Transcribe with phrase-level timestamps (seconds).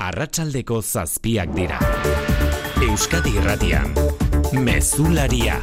[0.00, 1.76] Arratsaldeko zazpiak dira.
[2.80, 3.90] Euskadi Irratian.
[4.56, 5.58] Mezularia.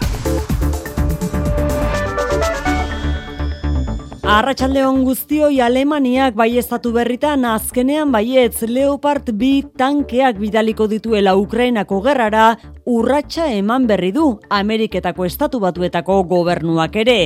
[4.21, 12.51] Arratxaldeon guztioi Alemaniak baiestatu berritan azkenean baietz Leopard bi tankeak bidaliko dituela Ukrainako gerrara
[12.87, 17.17] urratsa eman berri du Ameriketako estatu batuetako gobernuak ere.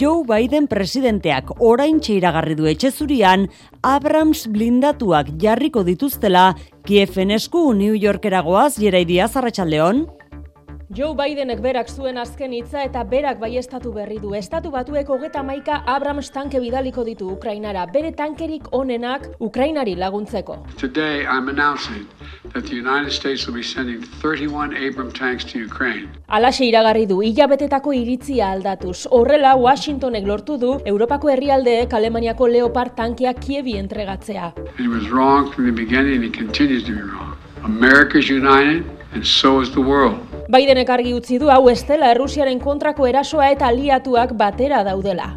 [0.00, 3.48] Joe Biden presidenteak orain iragarri du etxezurian
[3.82, 6.54] Abrams blindatuak jarriko dituztela
[6.86, 10.19] Kiefen esku New Yorkeragoaz jeraidia Arratxaldeon.
[10.90, 14.32] Joe Bidenek berak zuen azken hitza eta berak baiestatu berri du.
[14.34, 17.84] Estatu batuek hogeta maika Abrams tanke bidaliko ditu Ukrainara.
[17.92, 20.56] Bere tankerik onenak Ukrainari laguntzeko.
[20.80, 22.08] Today I'm announcing
[22.54, 26.08] that the United States will be sending 31 Abram tanks to Ukraine.
[26.26, 29.06] Alaxe iragarri du, hilabetetako iritzia aldatuz.
[29.12, 34.50] Horrela, Washingtonek lortu du Europako herrialdeek Alemaniako Leopard tankeak Kievi entregatzea.
[34.80, 37.38] It was wrong from the beginning and it continues to be wrong.
[37.64, 40.18] America's united and so is the world.
[40.48, 45.28] Bidenek argi utzi du hau estela Errusiaren kontrako erasoa eta aliatuak batera daudela.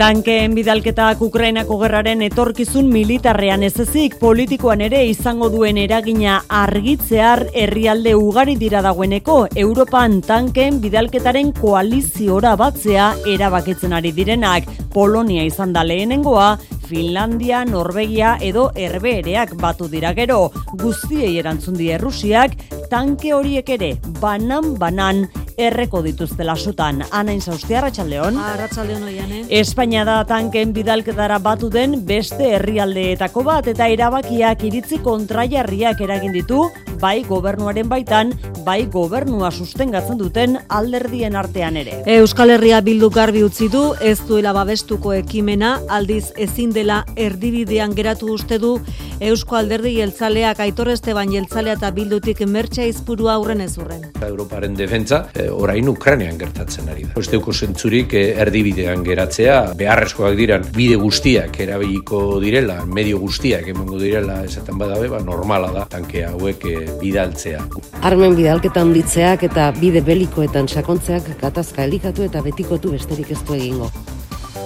[0.00, 8.14] Tankeen bidalketak Ukrainako gerraren etorkizun militarrean ez ezik politikoan ere izango duen eragina argitzear herrialde
[8.16, 16.54] ugari dira dagoeneko Europan tankeen bidalketaren koaliziora batzea erabakitzen ari direnak Polonia izan da lehenengoa,
[16.88, 20.48] Finlandia, Norvegia edo Herbeereak batu dira gero.
[20.80, 22.56] Guztiei erantzun die Rusiak
[22.90, 25.26] tanke horiek ere banan banan
[25.60, 27.02] erreko dituzte lasutan.
[27.12, 28.38] Ana inzauzti, Arratxaldeon.
[28.40, 29.42] Arratxaldeon oian, eh?
[29.60, 36.68] Espainia da tanken bidalketara batu den beste herrialdeetako bat eta erabakiak iritzi kontraiarriak eragin ditu,
[37.00, 38.30] bai gobernuaren baitan,
[38.64, 42.02] bai gobernua sustengatzen duten alderdien artean ere.
[42.06, 48.34] Euskal Herria bildu garbi utzi du, ez duela babestuko ekimena, aldiz ezin dela erdibidean geratu
[48.34, 48.76] uste du
[49.20, 54.06] Eusko Alderdi Jeltzaleak Aitor Esteban Jeltzalea eta bildutik mertxa izpurua aurren ez urren.
[54.24, 57.16] Europaren defentza, e, orain Ukrainean gertatzen ari da.
[57.20, 64.40] Osteuko zentzurik e, erdibidean geratzea, beharrezkoak diran bide guztiak erabiliko direla, medio guztiak emango direla
[64.46, 67.64] esaten badabe, ba, normala da tanke hauek e, bidaltzea.
[68.10, 73.90] Armen bidalketa handitzeak eta bide belikoetan sakontzeak gatazka elikatu eta betikotu besterik ez du egingo.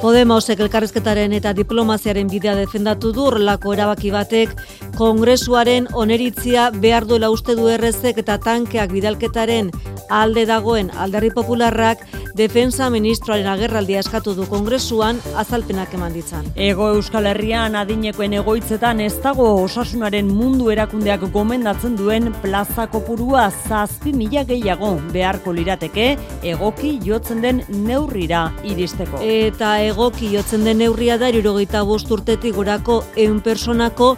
[0.04, 4.50] Podemosek elkarrezketaren eta diplomaziaren bidea defendatu du horrelako erabaki batek
[4.98, 9.72] kongresuaren oneritzia behar duela uste du errezek eta tankeak bidalketaren
[10.12, 12.04] alde dagoen alderri popularrak
[12.34, 16.46] defensa ministroaren agerraldia eskatu du kongresuan azalpenak eman ditzan.
[16.58, 24.12] Ego Euskal Herrian adinekoen egoitzetan ez dago osasunaren mundu erakundeak gomendatzen duen plaza kopurua zazpi
[24.12, 26.08] mila gehiago beharko lirateke
[26.42, 29.22] egoki jotzen den neurrira iristeko.
[29.22, 34.08] Eta egoki jotzen den neurria da irurogeita bost urtetik gorako eun personako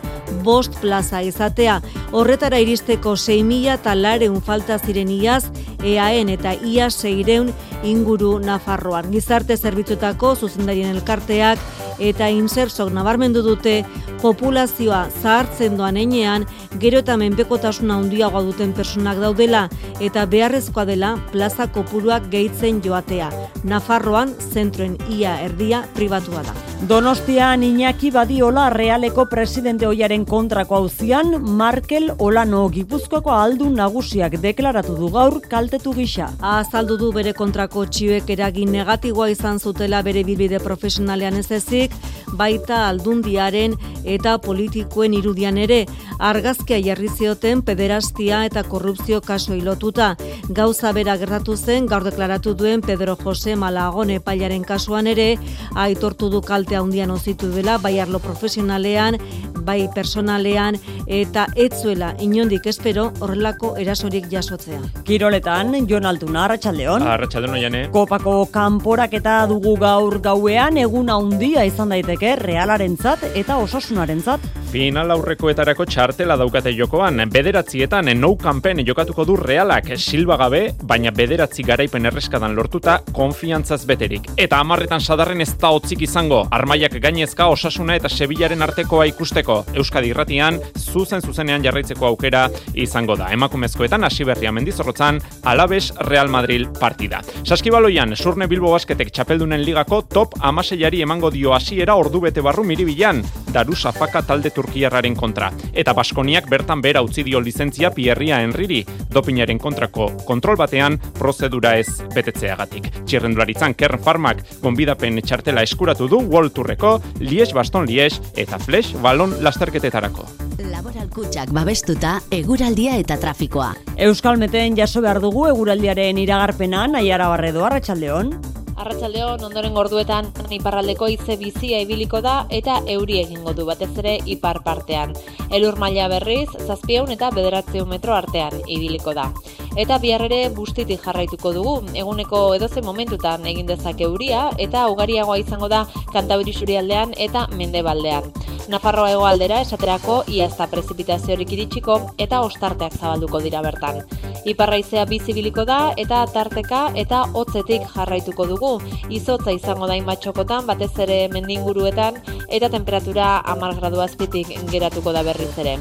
[0.46, 1.80] bost plaza izatea.
[2.16, 5.44] Horretara iristeko 6 mila eta lareun falta ziren iaz,
[5.84, 7.52] EAN eta IA seireun
[7.84, 9.10] inguru Nafarroan.
[9.12, 11.60] Gizarte zerbitzuetako zuzendarien elkarteak
[12.00, 13.82] eta insersok nabarmendu dute
[14.20, 16.46] populazioa zahartzen doan enean
[16.80, 19.66] gero eta menpekotasuna handiagoa duten personak daudela
[20.00, 23.30] eta beharrezkoa dela plaza kopuruak gehitzen joatea.
[23.64, 26.54] Nafarroan zentroen ia erdia pribatua da.
[26.86, 35.08] Donostian Iñaki Badiola realeko presidente hoiaren kontrako auzian Markel Olano Gipuzkoako aldun nagusiak deklaratu du
[35.10, 36.28] gaur kaltetu gisa.
[36.40, 41.96] Azaldu du bere kontrako txiuek eragin negatiboa izan zutela bere bilbide profesionalean ez ezik,
[42.36, 43.74] baita aldundiaren
[44.04, 45.86] eta politikoen irudian ere,
[46.18, 50.14] argazkia jarri zioten pederastia eta korrupzio kaso ilotuta.
[50.50, 55.38] Gauza bera gertatu zen, gaur deklaratu duen Pedro Jose Malagon epailaren kasuan ere,
[55.74, 59.18] aitortu du kaltea handian ozitu dela, bai arlo profesionalean,
[59.66, 64.80] bai personalean, eta etzuela inondik espero horrelako erasorik jasotzea.
[65.06, 67.02] Kiroletan, Jon Altuna, Arratxaldeon.
[67.02, 67.82] Arratxaldeon, oiane.
[67.94, 74.40] Kopako kanporak eta dugu gaur gauean egun handia izan daiteke realarentzat eta osasunarentzat.
[74.76, 80.58] Final aurrekoetarako txartela daukate jokoan, bederatzietan nou kanpen jokatuko du realak silba gabe,
[80.90, 84.28] baina bederatzi garaipen erreskadan lortuta konfiantzaz beterik.
[84.36, 89.62] Eta amarretan sadarren ez da otzik izango, armaiak gainezka osasuna eta sebilaren artekoa ikusteko.
[89.80, 92.44] Euskadi irratian, zuzen zuzenean jarraitzeko aukera
[92.74, 93.30] izango da.
[93.32, 95.22] Emakumezkoetan hasi berria mendizorrotzan,
[95.54, 97.22] Alabes Real Madrid partida.
[97.46, 103.24] Saskibaloian, Surne Bilbo Basketek txapeldunen ligako top amaseiari emango dio hasiera ordu bete barru miribilan,
[103.56, 105.50] Darusa Faka talde turkiarraren kontra.
[105.72, 108.82] Eta Baskoniak bertan bera utzi dio lizentzia Pierria Enriri,
[109.12, 112.90] dopinaren kontrako kontrol batean prozedura ez betetzeagatik.
[113.06, 119.38] Txirrendularitzan Kern Farmak gonbidapen txartela eskuratu du World Tourreko, Lies Baston Lies eta Flash Balon
[119.42, 120.26] lasterketetarako.
[120.66, 123.72] Laboral kutsak babestuta, eguraldia eta trafikoa.
[124.08, 128.34] Euskal Meten jaso behar dugu eguraldiaren iragarpena, nahiara barredo, arratsaldeon.
[128.76, 134.45] Arratsaldeon ondoren gorduetan iparraldeko ize bizia ibiliko da eta euri egingo du batez ere ipar
[134.64, 135.12] partean.
[135.50, 139.32] Elur maila berriz, zazpieun eta bederatzeun metro artean ibiliko da.
[139.76, 145.68] Eta bihar ere bustitik jarraituko dugu, eguneko edoze momentutan egin dezake euria eta ugariagoa izango
[145.68, 145.82] da
[146.14, 148.32] kantabiri aldean eta mendebaldean.
[148.72, 154.00] Nafarroa hegoaldera esaterako ia ez da prezipitaziorik iritsiko eta ostarteak zabalduko dira bertan.
[154.46, 158.80] Iparraizea bizibiliko da eta tarteka eta hotzetik jarraituko dugu.
[159.10, 165.52] Izotza izango da inbatxokotan, batez ere mendinguruetan eta temperatura 10 gradu azpitik geratuko da berriz
[165.58, 165.78] ere.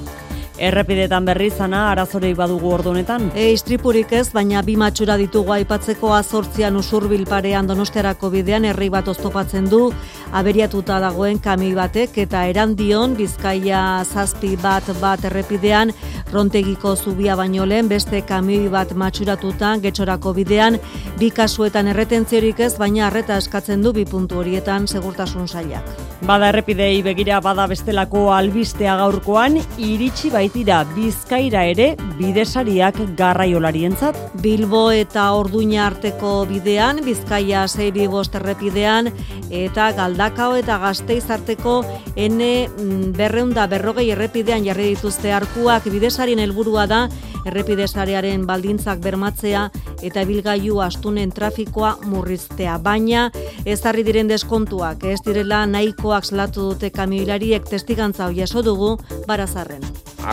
[0.55, 3.25] Errepidetan berri zana arazorei badugu ordu honetan.
[3.35, 9.09] E, istripurik ez, baina bi matxura ditugu aipatzeko azortzian usurbil parean donostiarako bidean herri bat
[9.11, 9.89] oztopatzen du,
[10.31, 15.91] aberiatuta dagoen kami batek eta erandion bizkaia zazpi bat bat errepidean
[16.31, 20.79] rontegiko zubia baino lehen beste kami bat matxuratutan getxorako bidean
[21.19, 25.91] bi kasuetan erretentziorik ez, baina arreta eskatzen du bi puntu horietan segurtasun sailak.
[26.25, 31.85] Bada errepidei begira bada bestelako albistea gaurkoan, iritsi baitira bizkaira ere
[32.19, 34.17] bidesariak garraiolarientzat.
[34.43, 39.09] Bilbo eta Orduña arteko bidean, bizkaia zeibi bost errepidean,
[39.49, 41.79] eta galdakao eta gazteiz arteko
[42.15, 47.01] ene mm, berreunda berrogei errepidean jarri dituzte arkuak bidesarien helburua da,
[47.49, 49.65] errepidesarearen baldintzak bermatzea
[50.05, 52.77] eta bilgailu astunen trafikoa murriztea.
[52.77, 53.31] Baina
[53.65, 59.81] ez harri diren deskontuak, ez direla nahikoak zelatu dute kamioilariek testigantza jaso dugu barazarren.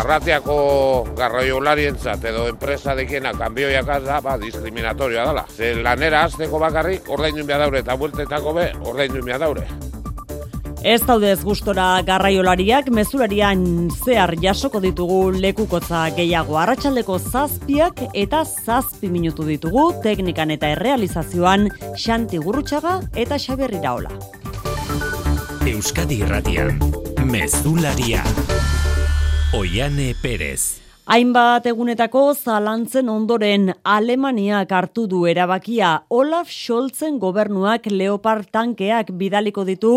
[0.03, 0.55] Arratiako
[1.15, 5.45] garraio larientzat edo enpresa dekiena kanbioiak da, ba, diskriminatorioa dela.
[5.47, 9.67] Ze lanera azteko bakarrik ordaindu behar daure eta bueltetako be ordaindu behar daure.
[10.83, 13.63] Ez daudez gustora garraiolariak mezularian
[14.03, 22.43] zehar jasoko ditugu lekukotza gehiago arratsaldeko zazpiak eta zazpi minutu ditugu teknikan eta errealizazioan Xanti
[22.43, 24.11] Gurrutxaga eta Xaberri Raola.
[25.63, 26.75] Euskadi Irratian,
[27.23, 28.27] Mezularia.
[29.53, 30.81] Oiane Perez.
[31.13, 35.91] Hainbat egunetako zalantzen ondoren Alemaniak hartu du erabakia.
[36.09, 39.93] Olaf Scholzen gobernuak Leopard tankeak bidaliko ditu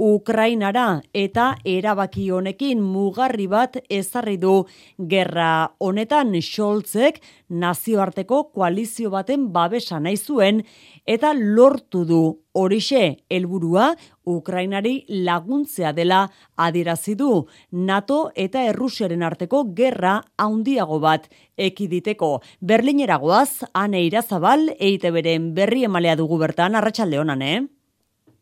[0.00, 4.64] Ukrainara eta erabaki honekin mugarri bat ezarri du.
[4.98, 10.64] Gerra honetan Scholzek nazioarteko koalizio baten babesa nahi zuen
[11.04, 12.20] eta lortu du
[12.52, 22.40] horixe helburua Ukrainari laguntzea dela adierazi du NATO eta Errusiaren arteko gerra handiago bat ekiditeko.
[22.60, 27.62] Berlineragoaz, ane irazabal, eite beren berri emalea dugu bertan, arratsalde honan, eh?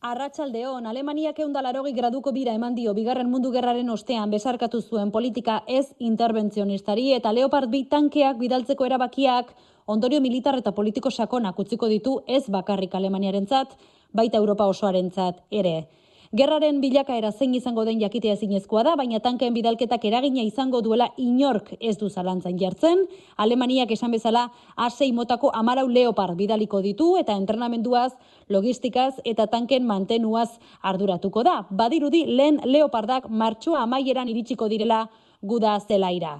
[0.03, 5.85] Arratsaldeon, Alemaniak eundalarogi graduko bira eman dio bigarren mundu gerraren ostean besarkatu zuen politika ez
[6.01, 9.53] interbentzionistari eta Leopard bi tankeak bidaltzeko erabakiak
[9.87, 13.77] ondorio militar eta politiko sakonak utziko ditu ez bakarrik Alemaniarentzat,
[14.13, 15.89] baita Europa osoarentzat ere.
[16.33, 21.75] Gerraren bilakaera zein izango den jakitea zinezkoa da, baina tankeen bidalketak eragina izango duela inork
[21.77, 23.03] ez du zalantzan jartzen.
[23.37, 24.47] Alemaniak esan bezala
[24.81, 28.15] A6 motako amarau leopar bidaliko ditu eta entrenamenduaz,
[28.49, 30.49] logistikaz eta tanken mantenuaz
[30.81, 31.67] arduratuko da.
[31.69, 35.03] Badirudi lehen leopardak martxoa amaieran iritsiko direla
[35.43, 36.39] guda zelaira.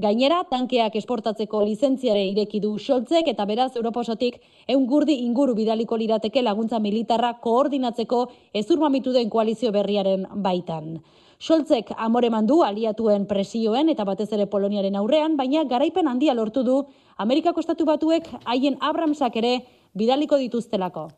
[0.00, 4.38] Gainera, tankeak esportatzeko lizentziare ireki du Scholzek eta beraz Europosotik
[4.74, 8.22] eun gurdi inguru bidaliko lirateke laguntza militarra koordinatzeko
[8.56, 10.94] ezurmamitu den koalizio berriaren baitan.
[11.36, 16.86] Scholzek amore mandu aliatuen presioen eta batez ere Poloniaren aurrean, baina garaipen handia lortu du
[17.18, 19.58] Amerikako estatu batuek haien Abramsak ere
[19.92, 21.10] bidaliko dituztelako.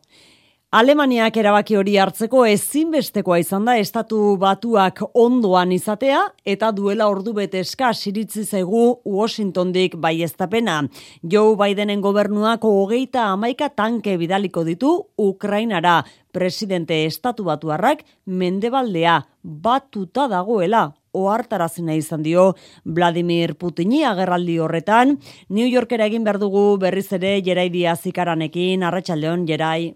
[0.75, 7.61] Alemaniak erabaki hori hartzeko ezinbestekoa izan da estatu batuak ondoan izatea eta duela ordu bete
[7.63, 10.81] eska siritzi zaigu Washingtondik bai eztapena.
[11.23, 14.93] Joe Bidenen gobernuak hogeita amaika tanke bidaliko ditu
[15.29, 16.01] Ukrainara.
[16.35, 22.53] Presidente estatu batuarrak mendebaldea batuta dagoela ohartarazena izan dio
[22.85, 25.21] Vladimir Putini agerraldi horretan.
[25.51, 29.95] New Yorkera egin behar dugu berriz ere jeraidia zikaranekin, arratsaldeon jerai.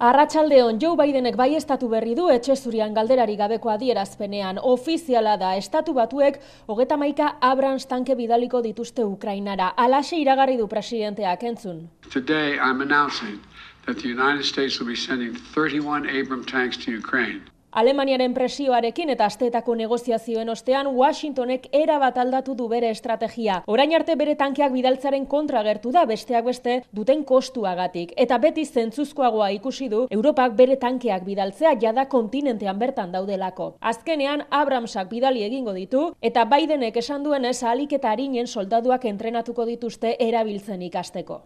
[0.00, 5.92] Arratsaldeon Joe Bidenek bai estatu berri du etxe zurian galderari gabeko adierazpenean ofiziala da estatu
[5.98, 6.38] batuek
[6.72, 9.68] hogeta maika Abrams tanke bidaliko dituzte Ukrainara.
[9.76, 11.84] Alaxe iragarri du presidenteak entzun.
[12.10, 13.38] Today I'm announcing
[13.84, 17.42] that the United States will be sending 31 Abram tanks to Ukraine.
[17.72, 23.60] Alemaniaren presioarekin eta asteetako negoziazioen ostean Washingtonek era bat aldatu du bere estrategia.
[23.70, 29.52] Orain arte bere tankeak bidaltzaren kontra gertu da besteak beste duten kostuagatik eta beti zentzuzkoagoa
[29.54, 33.76] ikusi du Europak bere tankeak bidaltzea jada kontinentean bertan daudelako.
[33.80, 40.16] Azkenean Abramsak bidali egingo ditu eta Bidenek esan duenez ahalik eta harinen soldaduak entrenatuko dituzte
[40.18, 41.44] erabiltzen ikasteko.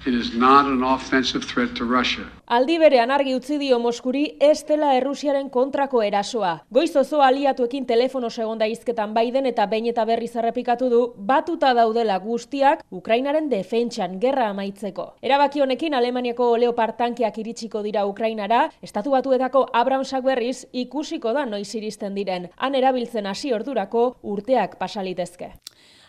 [2.46, 6.58] Aldi berean argi utzi dio Moskuri ez dela Errusiaren kontrako erasoa.
[6.72, 12.18] Goiz oso aliatuekin telefono segonda izketan baiden eta behin eta berriz errepikatu du batuta daudela
[12.22, 15.08] guztiak Ukrainaren defentsan gerra amaitzeko.
[15.22, 21.74] Erabaki honekin Alemaniako Leopard tankeak iritsiko dira Ukrainara, estatu batuetako Abramsak berriz ikusiko da noiz
[21.74, 22.48] iristen diren.
[22.56, 25.52] Han erabiltzen hasi ordurako urteak pasalitezke.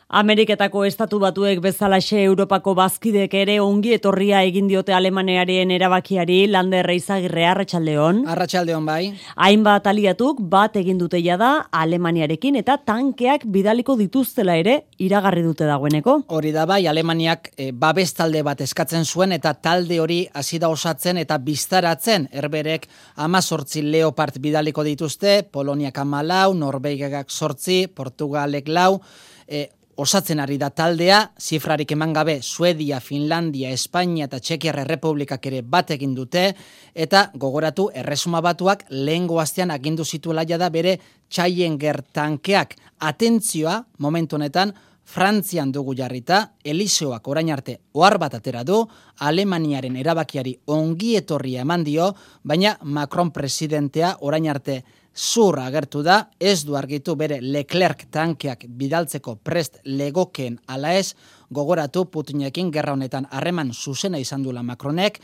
[0.06, 7.48] Ameriketako estatu batuek bezalaxe Europako bazkidek ere ongi etorria egin diote Alemanearen erabakiari lande reizagirre
[7.50, 8.20] arratsaldeon.
[8.30, 9.16] Arratsaldeon bai.
[9.36, 16.22] Hainbat aliatuk bat egin dute da Alemaniarekin eta tankeak bidaliko dituztela ere iragarri dute dagoeneko.
[16.28, 20.70] Hori da bai, Alemaniak e, babes talde bat eskatzen zuen eta talde hori hasi da
[20.70, 29.02] osatzen eta biztaratzen erberek amazortzi leopart bidaliko dituzte, Poloniak amalau, Norvegiak sortzi, Portugalek lau,
[29.48, 35.62] e, osatzen ari da taldea, zifrarik eman gabe Suedia, Finlandia, Espainia eta Txekiarre Republikak ere
[35.62, 36.50] bat egin dute,
[36.94, 41.00] eta gogoratu erresuma batuak lehen goaztean agindu zituela da bere
[41.30, 42.76] txaien gertankeak.
[43.00, 44.74] Atentzioa, momentu honetan,
[45.06, 48.80] Frantzian dugu jarrita, Eliseoak orain arte ohar bat atera du,
[49.22, 52.10] Alemaniaren erabakiari ongi etorria eman dio,
[52.44, 54.82] baina Macron presidentea orain arte
[55.16, 61.16] zur agertu da, ez du argitu bere Leclerc tankeak bidaltzeko prest legokeen ala ez,
[61.50, 65.22] gogoratu Putinekin gerra honetan harreman zuzena izan duela Macronek,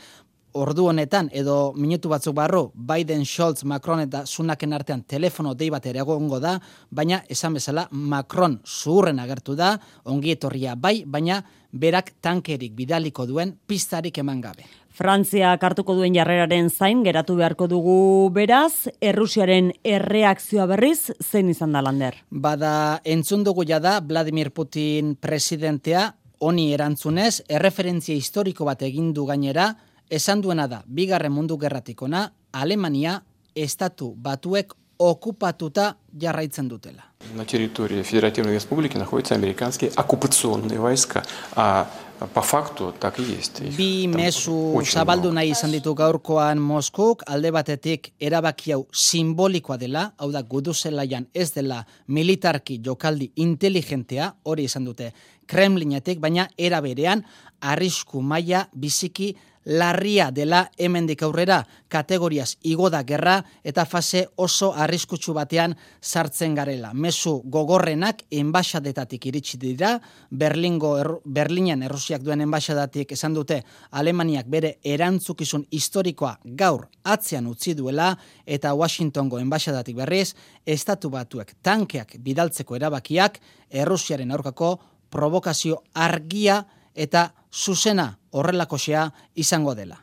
[0.52, 5.86] ordu honetan edo minutu batzuk barru Biden, Scholz, Macron eta Sunaken artean telefono dei bat
[5.86, 6.58] ere egongo da,
[6.90, 13.56] baina esan bezala Macron zuhurren agertu da, ongi etorria bai, baina berak tankerik bidaliko duen
[13.66, 14.68] pistarik eman gabe.
[14.97, 21.83] Frantzia hartuko duen jarreraren zain geratu beharko dugu beraz, Errusiaren erreakzioa berriz zein izan da
[21.85, 22.15] lander.
[22.31, 29.75] Bada entzun dugu da Vladimir Putin presidentea honi erantzunez, erreferentzia historiko bat egin du gainera,
[30.09, 33.21] esan duena da, bigarren mundu gerratikona, Alemania
[33.55, 37.03] estatu batuek okupatuta jarraitzen dutela.
[37.35, 41.23] На территории Федеративной Республики находятся американские оккупационные войска,
[41.55, 41.87] а
[42.34, 43.60] Pa faktu, tak jest.
[43.76, 50.30] Bi mesu zabaldu nahi izan ditu gaurkoan Moskuk, alde batetik erabaki hau simbolikoa dela, hau
[50.32, 55.12] da guduzelaian ez dela militarki jokaldi inteligentea, hori izan dute
[55.46, 57.24] Kremlinetik, baina era berean
[57.60, 59.32] arrisku maila biziki
[59.64, 66.92] larria dela hemendik aurrera kategoriaz igoda gerra eta fase oso arriskutsu batean sartzen garela.
[66.94, 69.98] Mezu gogorrenak enbaixadetatik iritsi dira,
[70.30, 77.74] Berlingo er, Berlinen Errusiak duen enbaixadatik esan dute Alemaniak bere erantzukizun historikoa gaur atzean utzi
[77.74, 78.16] duela
[78.46, 80.32] eta Washingtongo enbaixadatik berriz
[80.66, 83.38] estatu batuek tankeak bidaltzeko erabakiak
[83.70, 84.78] Errusiaren aurkako
[85.12, 86.62] provokazio argia
[86.94, 89.98] eta zuzena horrelakoxea izango dela.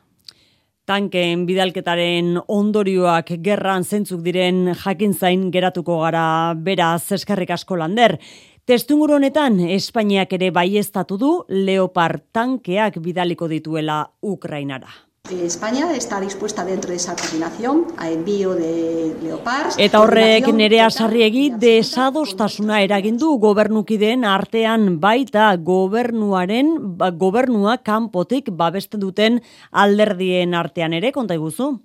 [0.90, 8.18] Tanken bidalketaren ondorioak gerran zentzuk diren jakin zain geratuko gara beraz eskarrik asko lander.
[8.66, 15.09] Testungur honetan, Espainiak ere baiestatu du Leopard tankeak bidaliko dituela Ukrainara.
[15.32, 19.78] España está dispuesta dentro de esa coordinación a envío de Leopards.
[19.78, 29.00] Eta horrek nerea sarriegi desadostasuna eragin du gobernukideen artean baita gobernuaren ba, gobernua kanpotik babesten
[29.00, 31.78] duten alderdien artean ere konta iguzu.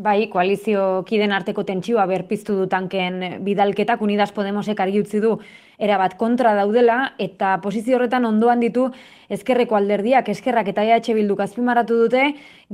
[0.00, 5.34] Bai, koalizio kiden arteko tentsioa berpiztu du tanken bidalketak Unidas Podemosek argi utzi du
[5.78, 8.90] erabat kontra daudela eta posizio horretan ondoan ditu
[9.30, 12.32] ezkerreko alderdiak eskerrak eta EH Bilduk azpimarratu dute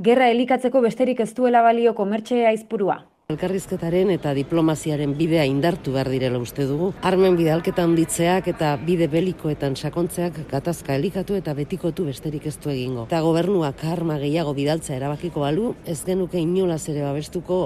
[0.09, 3.03] gerra elikatzeko besterik ez duela balio komertxe aizpurua.
[3.27, 6.93] Elkarrizketaren eta diplomaziaren bidea indartu behar direla uste dugu.
[7.09, 13.03] Armen bidalketa handitzeak eta bide belikoetan sakontzeak gatazka elikatu eta betikotu besterik ez du egingo.
[13.11, 17.65] Eta gobernuak arma gehiago bidaltza erabakiko balu, ez genuke inolaz ere babestuko.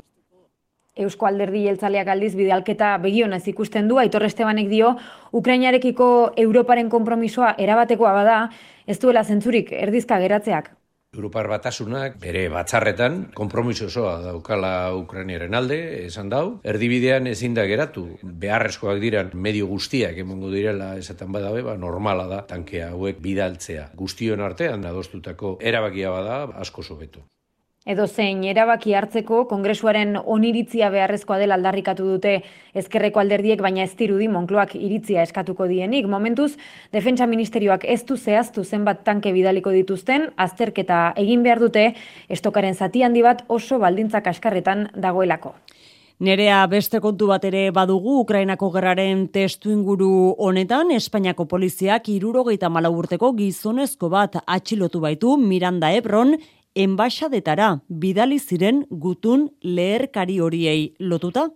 [0.98, 4.96] Eusko alderdi jeltzaleak aldiz bidalketa begionez ikusten du, Aitor Estebanek dio,
[5.32, 8.40] Ukrainarekiko Europaren konpromisoa erabatekoa bada,
[8.88, 10.72] ez duela zentzurik erdizka geratzeak.
[11.12, 16.44] Europar batasunak bere batzarretan konpromiso osoa daukala Ukrainiaren alde, esan dau.
[16.74, 22.40] Erdibidean ezin da geratu, beharrezkoak diran medio guztiak emongo direla esaten badabe, ba, normala da
[22.54, 23.90] tankea hauek bidaltzea.
[24.00, 27.28] Guztion artean adostutako erabakia bada asko sobetu.
[27.86, 32.36] Edo zein erabaki hartzeko kongresuaren oniritzia beharrezkoa dela aldarrikatu dute
[32.78, 36.06] ezkerreko alderdiek baina ez dirudi Monkloak iritzia eskatuko dienik.
[36.06, 36.52] Momentuz,
[36.94, 41.94] Defentsa Ministerioak ez du zehaztu zenbat tanke bidaliko dituzten, azterketa egin behar dute,
[42.30, 45.56] estokaren zati handi bat oso baldintzak askarretan dagoelako.
[46.22, 53.32] Nerea beste kontu bat ere badugu Ukrainako gerraren testu inguru honetan Espainiako poliziak irurogeita urteko
[53.34, 56.38] gizonezko bat atxilotu baitu Miranda Ebron
[56.76, 61.50] enbaixadetara bidali ziren gutun leherkari horiei lotuta.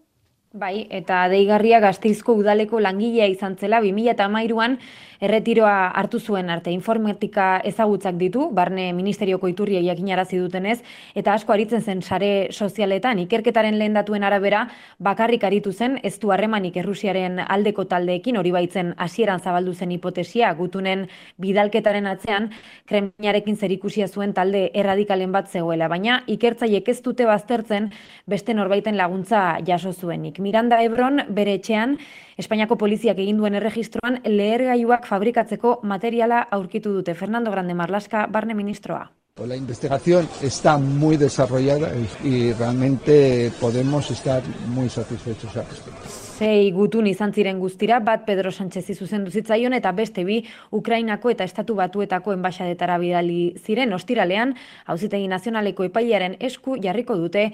[0.55, 4.77] Bai, eta deigarria gazteizko udaleko langilea izan zela 2008an
[5.19, 6.71] erretiroa hartu zuen arte.
[6.71, 10.77] Informatika ezagutzak ditu, barne ministerioko iturria jakinarazi dutenez,
[11.15, 14.65] eta asko aritzen zen sare sozialetan, ikerketaren lehen datuen arabera,
[15.00, 20.53] bakarrik aritu zen, ez du harremanik errusiaren aldeko taldeekin, hori baitzen hasieran zabaldu zen hipotesia,
[20.55, 21.07] gutunen
[21.41, 22.50] bidalketaren atzean,
[22.88, 27.91] kreminarekin zerikusia zuen talde erradikalen bat zegoela, baina ikertzaiek ez dute baztertzen
[28.27, 30.39] beste norbaiten laguntza jaso zuenik.
[30.45, 31.97] Miranda Ebron bere etxean,
[32.37, 37.15] Espainiako poliziak egin duen erregistroan lehergailuak fabrikatzeko materiala aurkitu dute.
[37.15, 39.05] Fernando Grande Marlaska, barne ministroa.
[39.43, 41.91] La investigación está muy desarrollada
[42.23, 46.07] y realmente podemos estar muy satisfechos al respecto.
[46.35, 51.47] Zei gutun izan ziren guztira, bat Pedro Sánchez izuzendu zitzaion eta beste bi Ukrainako eta
[51.47, 57.51] Estatu Batuetako enbaixadetara bidali ziren ostiralean, hauzitegi nazionaleko epailearen esku jarriko dute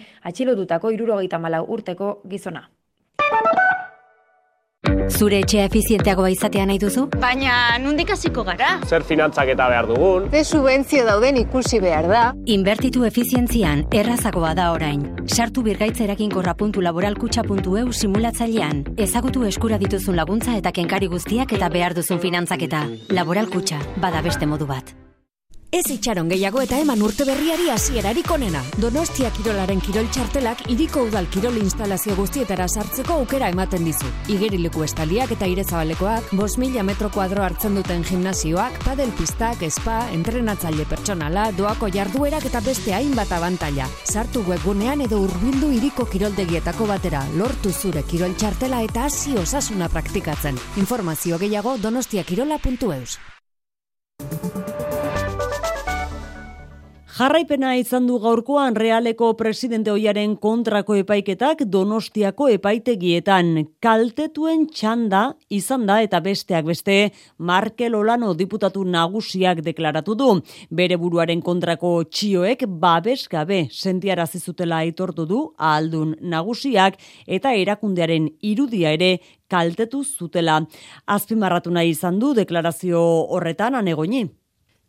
[0.93, 2.69] irurogeita malau urteko gizona.
[5.09, 7.03] Zure etxea efizienteagoa izatea nahi duzu?
[7.21, 8.69] Baina, nundik hasiko gara?
[8.87, 10.21] Zer finantzak eta behar dugun?
[10.31, 12.23] Ze subentzio dauden ikusi behar da?
[12.45, 15.01] Inbertitu efizientzian errazagoa da orain.
[15.27, 18.83] Sartu birgaitzerakin.laboralkutxa.eu simulatzailean.
[18.97, 22.87] Ezagutu eskura dituzun laguntza eta kenkari guztiak eta behar duzun finantzaketa.
[23.09, 24.95] Laboralkutxa, bada beste modu bat.
[25.71, 28.59] Ez itxaron gehiago eta eman urte berriari hasierarik onena.
[28.83, 34.09] Donostia Kirolaren Kirol Txartelak iriko udal kirol instalazio guztietara sartzeko aukera ematen dizu.
[34.35, 40.83] Igerileku estaliak eta irezabalekoak, bos mila metro kuadro hartzen duten gimnazioak, padel pistak, spa, entrenatzaile
[40.91, 43.87] pertsonala, doako jarduerak eta beste hainbat abantaila.
[44.03, 50.59] Sartu webgunean edo urbildu iriko kiroldegietako batera, lortu zure kirol txartela eta hasi osasuna praktikatzen.
[50.83, 53.21] Informazio gehiago donostiakirola.eus.
[57.21, 63.51] Jarraipena izan du gaurkoan realeko presidente hoiaren kontrako epaiketak donostiako epaitegietan.
[63.85, 65.19] Kaltetuen txanda
[65.53, 66.95] izan da eta besteak beste
[67.37, 70.31] Markel Olano diputatu nagusiak deklaratu du.
[70.73, 79.13] Bere buruaren kontrako txioek babesgabe sentiarazi zutela aitortu du ahaldun nagusiak eta erakundearen irudia ere
[79.45, 80.63] kaltetu zutela.
[81.05, 84.25] Azpimarratu nahi izan du deklarazio horretan anegoni.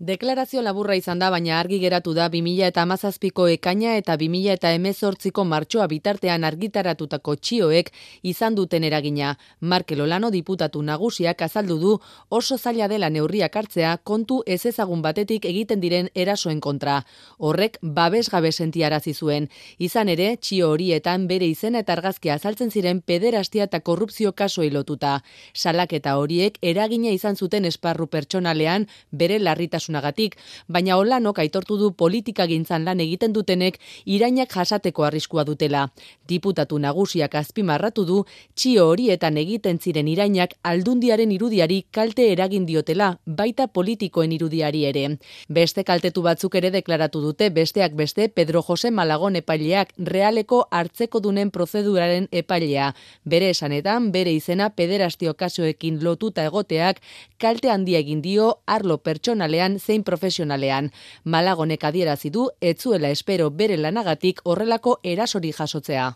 [0.03, 4.73] Deklarazio laburra izan da, baina argi geratu da 2000 eta amazazpiko ekaina eta 2000 eta
[4.75, 7.93] emezortziko martxoa bitartean argitaratutako txioek
[8.27, 9.37] izan duten eragina.
[9.61, 11.93] Markel Olano diputatu nagusiak azaldu du
[12.31, 17.05] oso zaila dela neurriak hartzea kontu ez ezagun batetik egiten diren erasoen kontra.
[17.39, 19.49] Horrek babes gabe sentiarazi zuen.
[19.79, 25.23] Izan ere, txio horietan bere izena eta argazkia azaltzen ziren pederastia eta korrupzio kaso lotuta.
[25.55, 30.37] Salak eta horiek eragina izan zuten esparru pertsonalean bere larritasun gatik,
[30.69, 35.89] baina Olanok aitortu du politika gintzan lan egiten dutenek irainak jasateko arriskua dutela.
[36.29, 38.25] Diputatu nagusiak azpimarratu du,
[38.55, 45.19] txio horietan egiten ziren irainak aldundiaren irudiari kalte eragin diotela, baita politikoen irudiari ere.
[45.49, 51.51] Beste kaltetu batzuk ere deklaratu dute, besteak beste Pedro Jose Malagon epaileak realeko hartzeko dunen
[51.51, 52.93] prozeduraren epailea.
[53.25, 57.01] Bere esanetan, bere izena pederastio kasoekin lotuta egoteak,
[57.43, 60.91] kalte handia egin dio arlo pertsonalean zein profesionalean.
[61.25, 66.13] Malagonek adierazi du etzuela espero bere lanagatik horrelako erasori jasotzea.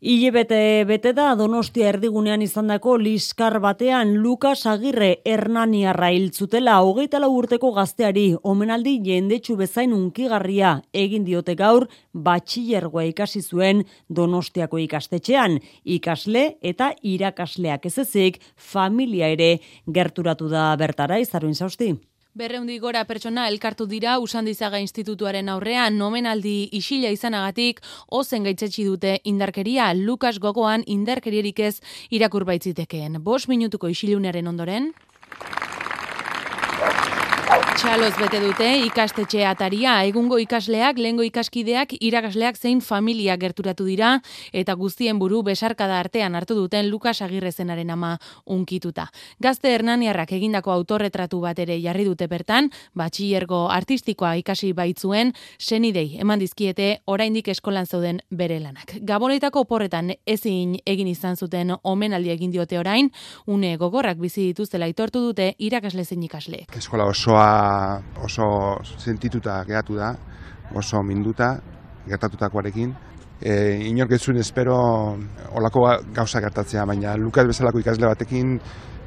[0.00, 7.70] Ile bete, bete da Donostia erdigunean izandako liskar batean Lukas Agirre Hernaniarra hiltzutela hogeita urteko
[7.72, 16.92] gazteari omenaldi jendetsu bezain unkigarria egin diote gaur batxillergoa ikasi zuen Donostiako ikastetxean ikasle eta
[17.02, 21.94] irakasleak ez ezik familia ere gerturatu da bertara izaruin zausti.
[22.36, 27.80] Berreundi gora pertsona elkartu dira Usandizaga Institutuaren aurrean nomenaldi isila izanagatik
[28.18, 31.78] ozen gaitzetsi dute indarkeria Lukas Gogoan indarkerierik ez
[32.12, 33.16] irakur baitzitekeen.
[33.24, 34.92] Bos minutuko isilunaren ondoren.
[37.76, 44.14] Txaloz bete dute ikastetxe ataria, egungo ikasleak, lehengo ikaskideak, irakasleak zein familia gerturatu dira,
[44.56, 48.14] eta guztien buru besarkada artean hartu duten Lukas Agirrezenaren ama
[48.46, 49.10] unkituta.
[49.44, 56.40] Gazte Hernaniarrak egindako autorretratu bat ere jarri dute bertan, batxillergo artistikoa ikasi baitzuen, senidei eman
[56.40, 58.96] dizkiete oraindik eskolan zauden bere lanak.
[59.04, 63.12] Gabonetako oporretan ezin egin izan zuten omenaldi egin diote orain,
[63.46, 66.72] une gogorrak bizi dituztela aitortu dute irakasle zein ikasleek.
[66.80, 67.65] Eskola osoa
[68.22, 68.48] oso
[68.98, 70.14] sentituta geratu da,
[70.74, 71.56] oso minduta
[72.06, 72.94] gertatutakoarekin.
[73.40, 73.52] E,
[73.90, 74.76] inork ez zuen espero
[75.52, 78.56] olako gauza gertatzea, baina Lukas bezalako ikasle batekin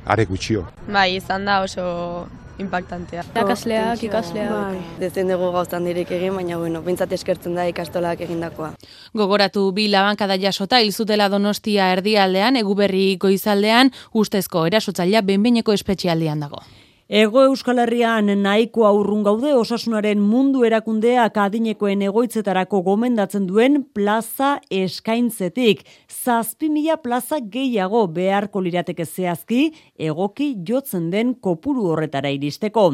[0.05, 0.67] are gutxio.
[0.87, 2.27] Bai, izan da oso
[2.59, 3.23] impactantea.
[3.39, 4.51] Ikasleak, ikasleak.
[4.51, 4.81] Bai.
[4.99, 8.73] Dezen dugu gauztan direk egin, baina bueno, bintzat eskertzen da ikastolak egindakoa.
[9.17, 16.61] Gogoratu bi labankada jasota hilzutela donostia erdialdean, eguberri goizaldean, ustezko erasotzailea benbeineko espetxialdean dago.
[17.09, 25.81] Ego Euskal Herrian nahiko aurrun gaude osasunaren mundu erakundeak adinekoen egoitzetarako gomendatzen duen plaza eskaintzetik.
[26.05, 32.85] Zazpi mila plaza gehiago beharko lirateke zehazki egoki jotzen den kopuru horretara iristeko.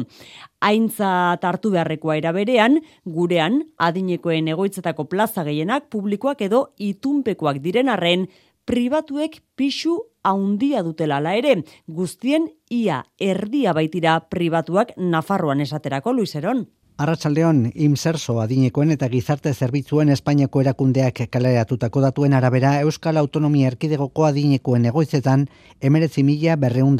[0.64, 8.30] Aintza tartu beharrekoa eraberean, gurean adinekoen egoitzetako plaza gehienak publikoak edo itunpekoak diren arren,
[8.64, 16.66] pribatuek pixu haundia dutela la ere, guztien ia erdia baitira pribatuak Nafarroan esaterako Luiseron.
[16.96, 24.88] Arratsaldeon, Imserso adinekoen eta gizarte zerbitzuen Espainiako erakundeak kaleratutako datuen arabera Euskal Autonomia Erkidegoko adinekoen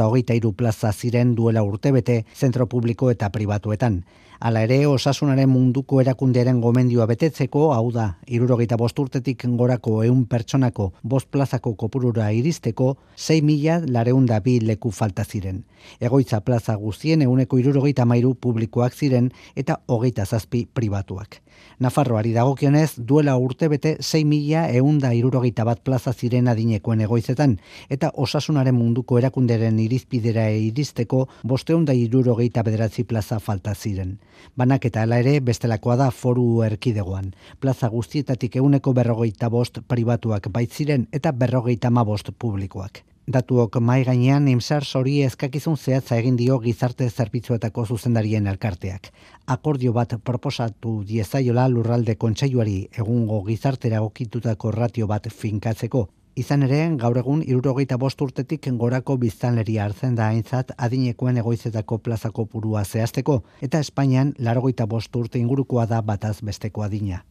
[0.06, 4.02] hogeita iru plaza ziren duela urtebete zentro publiko eta pribatuetan.
[4.38, 11.30] Hala ere, osasunaren munduko erakundearen gomendioa betetzeko, hau da, irurogeita bosturtetik gorako eun pertsonako bost
[11.32, 15.64] plazako kopurura iristeko, 6 mila lareunda bi leku falta ziren.
[16.00, 21.40] Egoitza plaza guztien euneko irurogeita mairu publikoak ziren eta hogeita zazpi pribatuak.
[21.78, 27.58] Nafarroari dagokionez, duela urte bete 6 mila eunda irurogeita bat plaza ziren adinekoen egoizetan,
[27.90, 34.18] eta osasunaren munduko erakunderen irizpidera iristeko bosteunda irurogeita bederatzi plaza falta ziren.
[34.56, 37.34] Banak eta hala ere bestelakoa da foru erkidegoan.
[37.60, 43.04] Plaza guztietatik euneko berrogeita bost pribatuak baitziren eta berrogeita ma bost publikoak.
[43.26, 49.08] Datuok mai gainean imsar sori ezkakizun zehatza egin dio gizarte zerbitzuetako zuzendarien elkarteak.
[49.54, 56.06] Akordio bat proposatu diezaiola lurralde kontseiluari egungo gizartera okitutako ratio bat finkatzeko.
[56.38, 62.46] Izan ere, gaur egun irurogeita bost urtetik gorako biztanleria hartzen da aintzat adinekoen egoizetako plazako
[62.46, 67.24] purua zehazteko, eta Espainian larogeita bost urte ingurukoa da bataz besteko adina.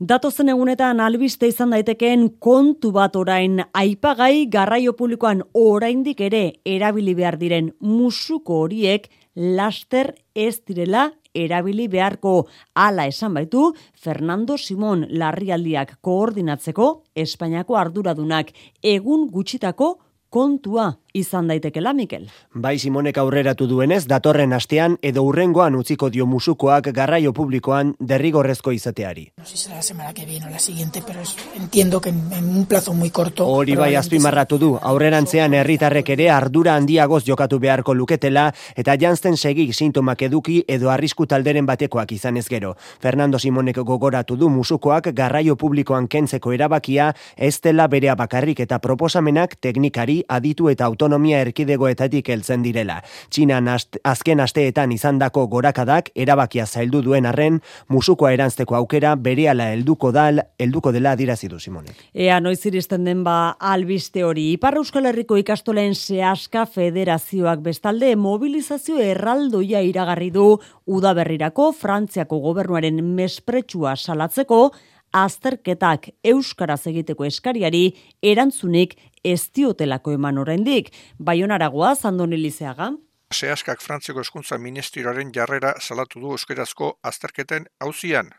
[0.00, 7.36] Datozen egunetan albiste izan daitekeen kontu bat orain aipagai garraio publikoan oraindik ere erabili behar
[7.36, 12.46] diren musuko horiek laster ez direla erabili beharko.
[12.72, 19.98] Hala esan baitu Fernando Simón larrialdiak koordinatzeko Espainiako arduradunak egun gutxitako
[20.30, 22.28] kontua izan daitekela, Mikel.
[22.54, 29.30] Bai Simonek aurreratu duenez, datorren astean edo urrengoan utziko dio musukoak garraio publikoan derrigorrezko izateari.
[29.38, 32.10] No sé si será la semana que viene o la siguiente, pero es, entiendo que
[32.10, 33.46] en, en un plazo muy corto...
[33.46, 39.72] Hori bai azpimarratu du, aurrerantzean herritarrek ere ardura handiagoz jokatu beharko luketela eta jantzen segi
[39.72, 42.76] sintomak eduki edo arrisku talderen batekoak izan ez gero.
[43.00, 49.56] Fernando Simonek gogoratu du musukoak garraio publikoan kentzeko erabakia ez dela berea bakarrik eta proposamenak
[49.60, 52.98] teknikari aditu eta autonomia erkidegoetatik heltzen direla.
[53.32, 53.70] Txinan
[54.04, 60.92] azken asteetan izandako gorakadak erabakia zaildu duen arren, musukoa erantzteko aukera berehala helduko dal, helduko
[60.92, 61.96] dela adirazi du Simonek.
[62.12, 64.50] Ea noiz iristen den ba albiste hori.
[64.58, 70.52] Ipar Euskal Herriko ikastolen Seaska Federazioak bestalde mobilizazio erraldoia iragarri du
[70.86, 74.66] udaberrirako Frantziako gobernuaren mespretsua salatzeko
[75.12, 77.90] azterketak euskaraz egiteko eskariari
[78.22, 80.90] erantzunik ez diotelako eman oraindik.
[81.18, 82.92] Baionaragoa Zandoni Lizeaga.
[83.30, 88.30] Seaskak Frantziako eskuntza ministerioaren jarrera salatu du euskerazko azterketen hauzian.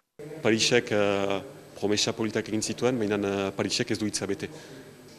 [0.43, 1.37] Parisek uh,
[1.79, 4.49] promesa politak egin zituen, baina uh, Parisek ez du bete.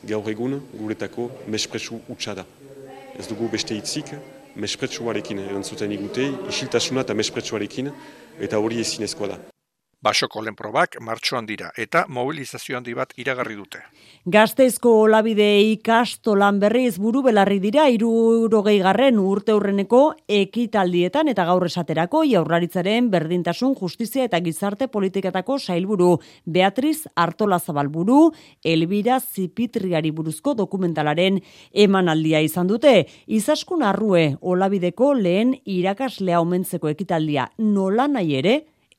[0.04, 2.44] Gaur egun guretako mespresu utxa da.
[3.18, 4.12] Ez dugu beste hitzik,
[4.56, 7.90] mespretsuarekin erantzuten igute, isiltasuna eta mespretsuarekin,
[8.40, 9.51] eta hori ezinezkoa da.
[10.02, 13.84] Basoko lehen probak martxoan dira eta mobilizazio handi bat iragarri dute.
[14.34, 22.24] Gazteizko olabide ikastolan berriz buru belarri dira irurogei garren urte hurreneko ekitaldietan eta gaur esaterako
[22.26, 28.32] jaurlaritzaren berdintasun justizia eta gizarte politiketako sailburu Beatriz Artola Zabalburu
[28.64, 31.38] Elbira Zipitriari buruzko dokumentalaren
[31.72, 33.06] emanaldia izan dute.
[33.26, 38.58] Izaskun arrue olabideko lehen irakaslea omentzeko ekitaldia nola nahi ere,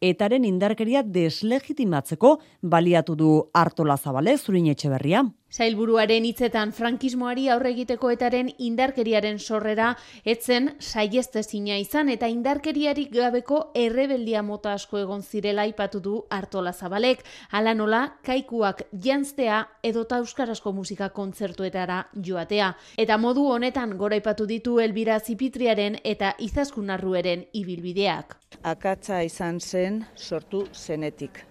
[0.09, 5.23] etaren indarkeria deslegitimatzeko baliatu du Artola Zabale zurin etxe berria.
[5.53, 9.91] Zailburuaren hitzetan frankismoari aurre egiteko etaren indarkeriaren sorrera
[10.33, 17.21] etzen saiestezina izan eta indarkeriarik gabeko errebeldia mota asko egon zirela aipatu du Artola Zabalek,
[17.51, 22.73] hala nola kaikuak jantztea edota euskarazko musika kontzertuetara joatea.
[22.97, 28.39] Eta modu honetan goraipatu ditu Elbira Zipitriaren eta Izaskun Arrueren ibilbideak.
[28.63, 31.43] Akatza izan zen sortu zenetik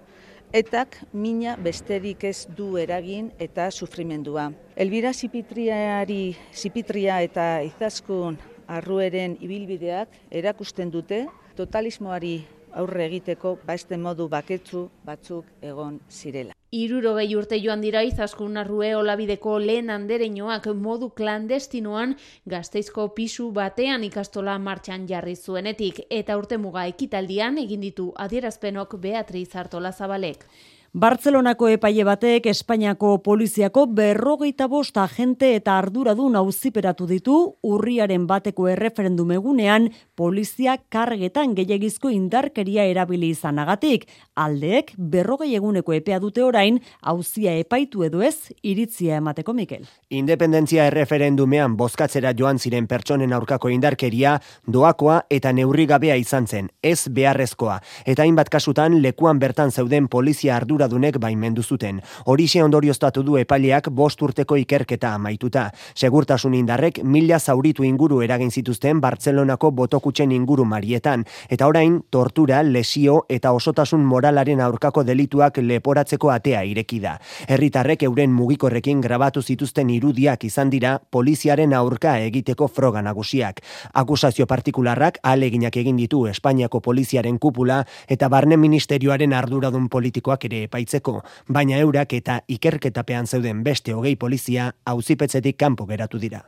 [0.53, 4.51] etak mina besterik ez du eragin eta sufrimendua.
[4.77, 8.37] Elbira Zipitriari, Zipitria eta Izaskun
[8.69, 11.25] arrueren ibilbideak erakusten dute
[11.57, 12.37] totalismoari
[12.77, 16.52] aurre egiteko baeste modu baketzu batzuk egon zirela.
[16.73, 22.15] Irurogei urte joan dira izaskun arrue olabideko lehen andereinoak modu klandestinoan
[22.49, 29.51] gazteizko pisu batean ikastola martxan jarri zuenetik eta urte muga ekitaldian egin ditu adierazpenok Beatriz
[29.65, 30.47] Artola Zabalek.
[30.93, 39.33] Bartzelonako epaile batek Espainiako poliziako berrogeita bost agente eta arduradun auziperatu ditu urriaren bateko erreferendum
[39.33, 44.05] egunean polizia kargetan gehiagizko indarkeria erabili izanagatik.
[44.37, 49.89] Aldeek berrogei eguneko epea dute orain auzia epaitu edo ez iritzia emateko Mikel.
[50.11, 54.35] Independentzia erreferendumean bozkatzera joan ziren pertsonen aurkako indarkeria
[54.69, 57.81] doakoa eta neurrigabea izan zen, ez beharrezkoa.
[58.05, 62.01] Eta hainbat kasutan lekuan bertan zeuden polizia ardura arduradunek baimendu zuten.
[62.27, 65.71] Horixe ondorioztatu du epaileak bost urteko ikerketa amaituta.
[65.95, 71.25] Segurtasun indarrek mila zauritu inguru eragin zituzten Bartzelonako botokutxen inguru marietan.
[71.49, 77.19] Eta orain, tortura, lesio eta osotasun moralaren aurkako delituak leporatzeko atea ireki da.
[77.49, 83.63] Herritarrek euren mugikorrekin grabatu zituzten irudiak izan dira poliziaren aurka egiteko froga nagusiak.
[83.95, 91.21] Akusazio partikularrak aleginak egin ditu Espainiako poliziaren kupula eta barne ministerioaren arduradun politikoak ere epaitzeko,
[91.53, 96.43] baina eurak eta ikerketapean zeuden beste hogei polizia auzipetzetik kanpo geratu dira.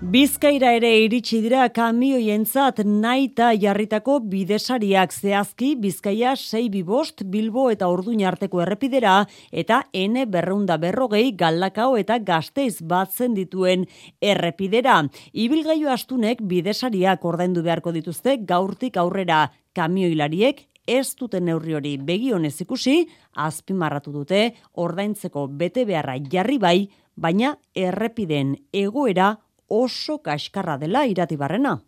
[0.00, 8.30] Bizkaira ere iritsi dira kamioientzat naita jarritako bidesariak zehazki Bizkaia 6 bibost Bilbo eta Orduña
[8.30, 9.18] arteko errepidera
[9.52, 13.84] eta N berreunda berrogei galdakao eta gazteiz batzen dituen
[14.22, 15.02] errepidera.
[15.34, 23.04] Ibilgailu astunek bidesariak ordaindu beharko dituzte gaurtik aurrera kamioilariek ez duten neurri hori begionez ikusi,
[23.38, 24.40] azpimarratu dute
[24.84, 29.36] ordaintzeko bete beharra jarri bai, baina errepiden egoera
[29.68, 31.78] oso kaskarra dela iratibarrena.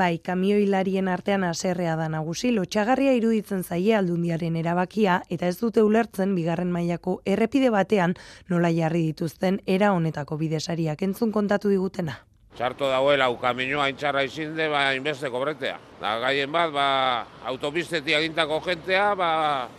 [0.00, 6.36] Bai, kamioilarien artean aserrea da nagusi, lotxagarria iruditzen zaie aldundiaren erabakia eta ez dute ulertzen
[6.36, 8.14] bigarren mailako errepide batean
[8.48, 12.20] nola jarri dituzten era honetako bidesariak entzun kontatu digutena.
[12.56, 15.78] Txarto dauela, ukaminoa intxarra izin de, ba, inbeste kobretea.
[16.00, 16.88] Da, gaien bat, ba,
[17.52, 19.30] autopistetik agintako jentea, ba,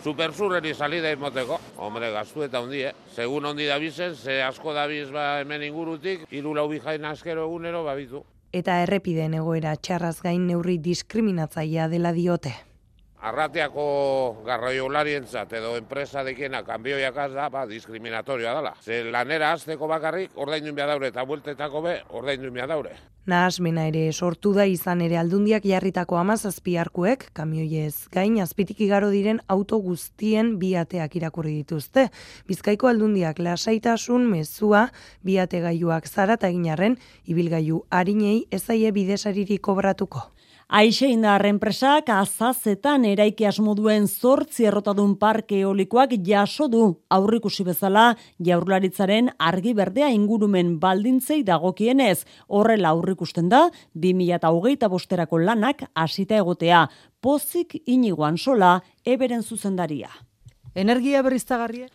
[0.04, 1.60] supersurreri salida imoteko.
[1.78, 2.96] Hombre, gaztu eta hundi, eh?
[3.16, 7.46] Segun hundi da bizen, ze asko da biz, ba, hemen ingurutik, iru lau bihain askero
[7.50, 8.24] egunero, ba, bitu.
[8.52, 12.56] Eta errepideen egoera txarraz gain neurri diskriminatzaia dela diote
[13.22, 13.86] arrateako
[14.46, 18.74] garraiolarientzat edo enpresa dekena kanbioiak da, ba, diskriminatorioa dela.
[18.82, 22.96] Ze lanera azteko bakarrik ordaindu behar daure eta bueltetako be ordaindu behar daure.
[23.30, 29.78] Nahasmena ere sortu da izan ere aldundiak jarritako amazazpiarkuek, kamioiez gain azpitik igaro diren auto
[29.78, 32.08] guztien biateak irakurri dituzte.
[32.50, 34.88] Bizkaiko aldundiak lasaitasun mezua
[35.22, 36.98] biate gaiuak zarata eginarren,
[37.30, 40.32] ibilgaiu harinei ezaie bidesaririk kobratuko.
[40.72, 48.04] Aixe indar enpresak azazetan eraiki asmoduen zortzi errotadun parke eolikoak jaso du aurrikusi bezala
[48.48, 52.24] jaurlaritzaren argi berdea ingurumen baldintzei dagokienez.
[52.48, 53.66] Horrela aurrikusten da,
[54.06, 56.86] 2008 bosterako lanak hasita egotea.
[57.20, 60.08] Pozik inigoan sola, eberen zuzendaria.
[60.74, 61.92] Energia berriztagarrie?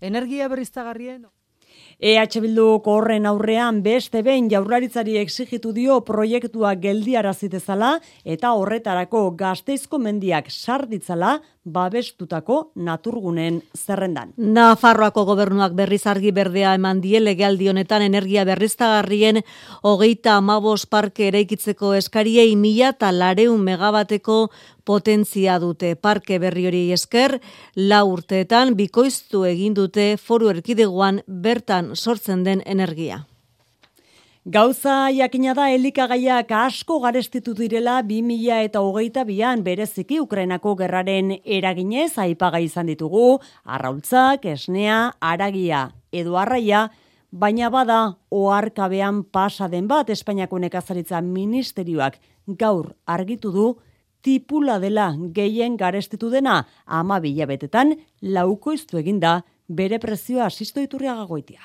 [0.00, 1.26] Energia berriztagarrien?
[2.00, 10.48] EH Bildu horren aurrean beste behin jaurlaritzari exigitu dio proiektua geldiarazitezala eta horretarako gazteizko mendiak
[10.48, 14.32] sarditzala babestutako naturgunen zerrendan.
[14.40, 19.42] Nafarroako gobernuak berriz argi berdea eman die legealdi honetan energia berriztagarrien
[19.84, 24.46] hogeita amabos parke eraikitzeko eskariei mila eta lareun megabateko
[24.84, 27.38] potentzia dute parke berri hori esker,
[27.76, 33.24] la urteetan bikoiztu egin dute foru erkideguan bertan sortzen den energia.
[34.44, 42.16] Gauza jakina da elikagaiak asko garestitu direla 2000 eta hogeita bian bereziki Ukrainako gerraren eraginez
[42.18, 46.88] aipaga izan ditugu, arraultzak, esnea, aragia edo arraia,
[47.30, 52.16] baina bada oarkabean pasa den bat Espainiako nekazaritza ministerioak
[52.46, 53.66] gaur argitu du
[54.22, 61.60] tipula dela gehien garestitu dena ama bilabetetan laukoiztu eginda bere prezioa asisto iturriaga goitia.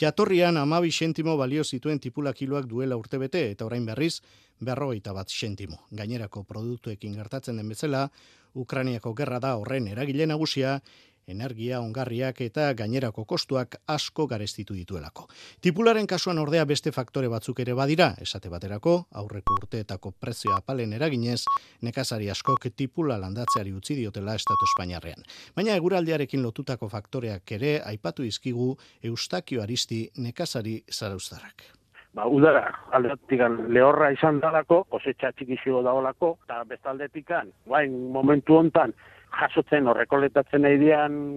[0.00, 4.20] Jatorrian amabi sentimo balio zituen tipula kiloak duela urtebete eta orain berriz
[4.60, 5.76] berrogeita bat sentimo.
[5.92, 8.08] Gainerako produktuekin gertatzen den bezala,
[8.54, 10.80] Ukrainiako gerra da horren eragile nagusia
[11.28, 15.26] energia, ongarriak eta gainerako kostuak asko garestitu dituelako.
[15.60, 21.42] Tipularen kasuan ordea beste faktore batzuk ere badira, esate baterako, aurreko urteetako prezioa apalen eraginez,
[21.82, 25.26] nekazari askok tipula landatzeari utzi diotela Estatu Espainiarrean.
[25.56, 31.80] Baina eguraldiarekin lotutako faktoreak ere aipatu izkigu Eustakio Aristi nekazari zarauztarrak
[32.14, 32.64] ba, udara
[32.96, 38.94] aldetikan lehorra izan dalako, kosetxa txikizio daolako, eta bestaldetikan, guain momentu hontan,
[39.38, 40.90] jasotzen horrekoletatzen nahi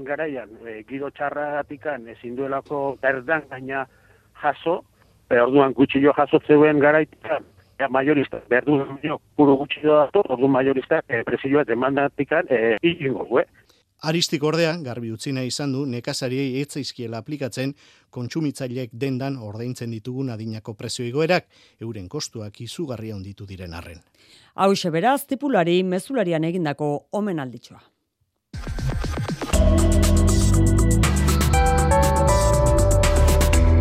[0.06, 3.86] garaian, e, giro txarratikan ezin duelako berdan gaina
[4.42, 4.84] jaso,
[5.30, 7.44] e, orduan gutxillo jasotzeuen garaitikan,
[7.80, 13.48] ja, majorista, berdu jo, puro gutxillo dato, orduan majorista, e, presioa demandatikan, e, ilingo, eh?
[14.04, 17.72] Aristik ordea, garbi utzi nahi izan du, nekazariei etzaizkiela aplikatzen
[18.12, 21.48] kontsumitzaileek dendan ordaintzen ditugun adinako prezio igoerak,
[21.80, 24.04] euren kostuak izugarria onditu diren arren.
[24.56, 27.80] Hau beraz, tipulari mezularian egindako omen alditxoa.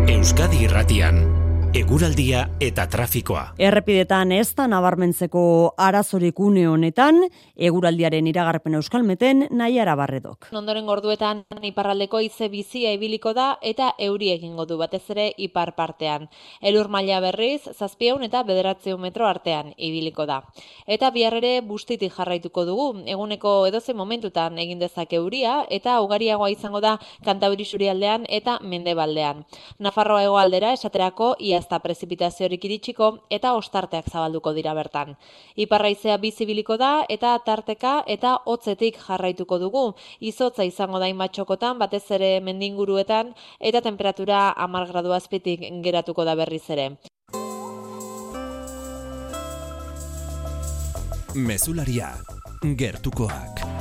[0.07, 1.42] Euskadi Irratian
[1.73, 3.55] Eguraldia eta trafikoa.
[3.57, 7.23] Errepidetan ez da nabarmentzeko arazorik une honetan,
[7.57, 10.51] eguraldiaren iragarpen euskalmeten nahi arabarredok.
[10.53, 16.27] Ondoren gorduetan iparraldeko ize bizia ibiliko da eta euri egingo du batez ere ipar partean.
[16.61, 20.43] Elur maila berriz, zazpieun eta bederatzeu metro artean ibiliko da.
[20.85, 26.99] Eta biarrere bustitik jarraituko dugu, eguneko edoze momentutan egin dezak euria eta ugariagoa izango da
[27.25, 29.43] kantabri aldean eta mendebaldean.
[29.79, 35.15] Nafarroa egoaldera esaterako ia ez da prezipitaziorik iritsiko eta ostarteak zabalduko dira bertan.
[35.55, 39.85] Iparraizea bizibiliko da eta tarteka eta hotzetik jarraituko dugu.
[40.19, 46.65] Izotza izango da inbatxokotan, batez ere mendinguruetan eta temperatura amar gradu azpitik geratuko da berriz
[46.69, 46.91] ere.
[51.33, 52.13] Mesularia,
[52.77, 53.72] gertukoak.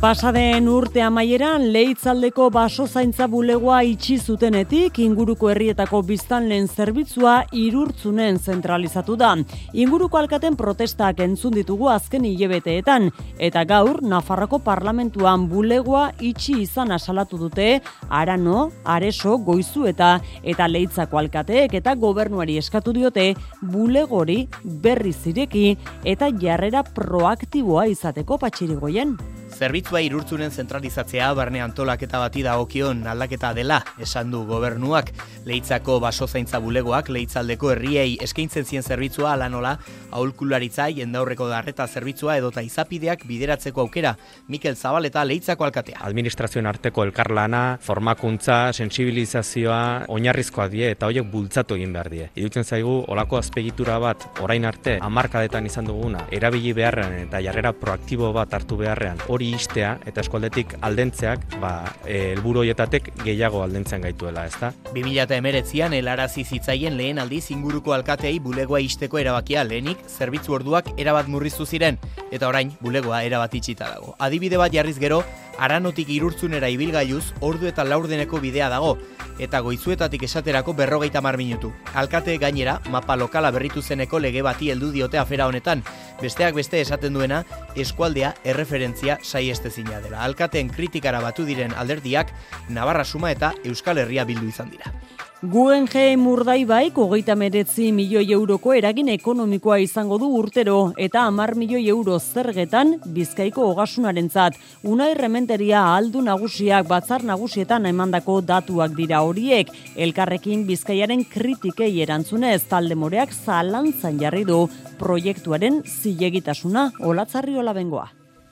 [0.00, 9.18] Pasaden urte amaieran leitzaldeko baso zaintza bulegoa itxi zutenetik inguruko herrietako biztanleen zerbitzua irurtzunen zentralizatu
[9.20, 9.34] da.
[9.76, 13.10] Inguruko alkaten protestak entzun ditugu azken hilebeteetan
[13.48, 17.68] eta gaur Nafarroko parlamentuan bulegoa itxi izan asalatu dute
[18.08, 25.76] Arano, Areso, Goizu eta eta leitzako alkateek eta gobernuari eskatu diote bulegori berri zireki
[26.16, 29.18] eta jarrera proaktiboa izateko patxirigoien.
[29.60, 35.10] Zerbitzua irurtzunen zentralizatzea barne antolaketa bati da okion aldaketa dela, esan du gobernuak.
[35.44, 39.74] Leitzako baso zaintza bulegoak, leitzaldeko herriei eskaintzen zien zerbitzua ala nola,
[40.16, 44.14] aulkularitza, jendaurreko darreta zerbitzua edota izapideak bideratzeko aukera.
[44.48, 46.00] Mikel Zabaleta leitzako alkatea.
[46.08, 52.30] Administrazioen arteko elkarlana, formakuntza, sensibilizazioa, oinarrizkoa die eta horiek bultzatu egin behar die.
[52.32, 58.32] Idutzen zaigu, olako azpegitura bat, orain arte, amarkadetan izan duguna, erabili beharrean eta jarrera proaktibo
[58.32, 61.72] bat hartu beharrean, hori istea eta eskualdetik aldentzeak ba
[62.04, 64.72] e, helburu hoietatek gehiago aldentzen gaituela, ezta?
[64.94, 71.66] 2019an helarazi zitzaien lehen aldiz inguruko alkateei bulegoa isteko erabakia lehenik zerbitzu orduak erabat murriztu
[71.66, 71.98] ziren
[72.30, 74.14] eta orain bulegoa erabat itxita dago.
[74.18, 75.22] Adibide bat jarriz gero
[75.60, 78.94] Aranotik irurtzunera ibilgailuz ordu eta laurdeneko bidea dago
[79.40, 81.72] eta goizuetatik esaterako berrogeita mar minutu.
[81.94, 85.84] Alkate gainera, mapa lokala berritu zeneko lege bati heldu diote afera honetan.
[86.20, 87.44] Besteak beste esaten duena,
[87.76, 90.24] eskualdea erreferentzia saiestezina dela.
[90.24, 92.32] Alkateen kritikara batu diren alderdiak,
[92.68, 94.92] Navarra Suma eta Euskal Herria bildu izan dira.
[95.40, 102.18] Guggenheim urdaibaik hogeita meretzi milioi euroko eragin ekonomikoa izango du urtero eta amar milioi euro
[102.18, 104.58] zergetan bizkaiko hogasunaren zat.
[104.84, 109.72] Una irrementeria aldu nagusiak batzar nagusietan emandako datuak dira horiek.
[109.96, 114.66] Elkarrekin bizkaiaren kritikei erantzunez talde moreak zalantzan jarri du
[115.00, 118.10] proiektuaren zilegitasuna olatzarri olabengoa.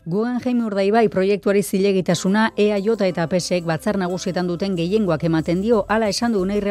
[0.09, 6.33] Guggenheim Urdaibai proiektuari zilegitasuna EAJ eta PSek batzar nagusietan duten gehiengoak ematen dio hala esan
[6.33, 6.63] du Unai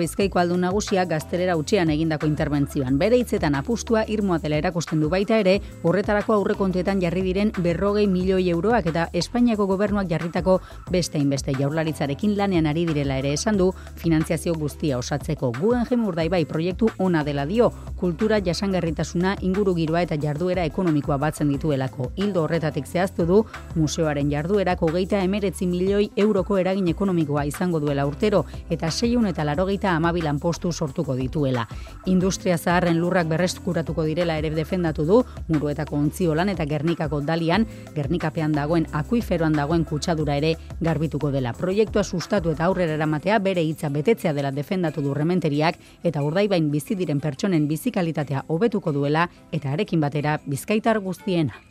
[0.00, 2.98] Bizkaiko aldu nagusiak gaztelera utxean egindako interbentzioan.
[2.98, 8.50] Bere hitzetan apustua irmoa dela erakusten du baita ere, horretarako aurrekontuetan jarri diren berrogei milioi
[8.50, 14.54] euroak eta Espainiako gobernuak jarritako beste inbeste jaurlaritzarekin lanean ari direla ere esan du, finantziazio
[14.54, 17.70] guztia osatzeko Guggenheim Urdaibai proiektu ona dela dio,
[18.00, 22.10] kultura jasangarritasuna inguru giroa eta jarduera ekonomikoa batzen dituelako.
[22.16, 23.40] Hildo horretatik zehaztu du,
[23.74, 29.94] museoaren jarduerako geita emeretzi milioi euroko eragin ekonomikoa izango duela urtero, eta seiun eta larogeita
[29.96, 31.66] amabilan postu sortuko dituela.
[32.06, 38.86] Industria zaharren lurrak berreskuratuko direla ere defendatu du, muruetako ontziolan eta gernikako dalian, gernikapean dagoen
[38.92, 41.52] akuiferoan dagoen kutsadura ere garbituko dela.
[41.52, 46.94] Proiektua sustatu eta aurrera eramatea bere hitza betetzea dela defendatu du rementeriak, eta urdaibain bizi
[46.98, 51.69] diren pertsonen bizikalitatea hobetuko duela, eta arekin batera bizkaitar guztiena.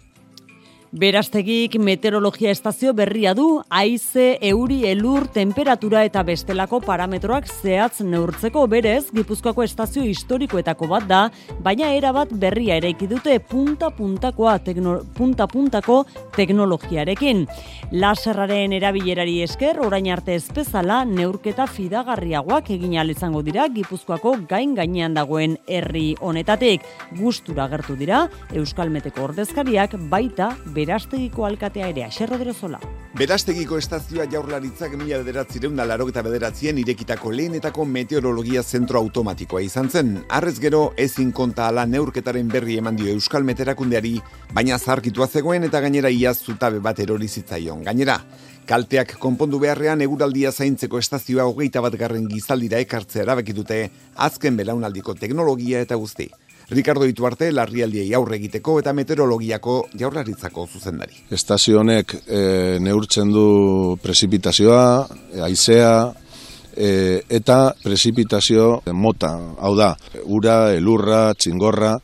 [0.92, 9.12] Berastegik meteorologia estazio berria du, haize, euri, elur, temperatura eta bestelako parametroak zehatz neurtzeko berez,
[9.14, 11.20] Gipuzkoako estazio historikoetako bat da,
[11.62, 14.58] baina erabat berria ere dute punta-puntakoa
[15.14, 16.00] punta-puntako
[16.36, 17.46] teknologiarekin.
[17.92, 25.56] Laserraren erabilerari esker, orain arte ezpezala, neurketa fidagarriagoak egin izango dira Gipuzkoako gain gainean dagoen
[25.68, 26.82] herri honetatik.
[27.20, 32.78] Gustura gertu dira, Euskal Meteko ordezkariak baita Berastegiko alkatea ere, Axer Rodrozola.
[33.20, 39.90] Berastegiko estazioa jaurlaritzak mila bederatzireun da laro eta bederatzien irekitako lehenetako meteorologia zentro automatikoa izan
[39.90, 40.14] zen.
[40.30, 44.16] Arrez gero, ezin konta ala neurketaren berri eman dio Euskal Meterakundeari,
[44.56, 47.84] baina zarkitua zegoen eta gainera iaz zutabe bat erorizitzaion.
[47.84, 48.22] Gainera,
[48.70, 55.84] kalteak konpondu beharrean eguraldia zaintzeko estazioa hogeita bat garren gizaldira ekartzea erabekitute, azken belaunaldiko teknologia
[55.84, 56.30] eta guzti.
[56.70, 61.24] Ricardo Ituarte larrialdiei aurre egiteko eta meteorologiako jaurlaritzako zuzendari.
[61.34, 62.42] Estazio honek e,
[62.84, 64.84] neurtzen du prezipitazioa,
[65.46, 65.94] haizea,
[66.76, 69.96] e, eta prezipitazio mota, hau da,
[70.26, 71.96] ura, elurra, txingorra,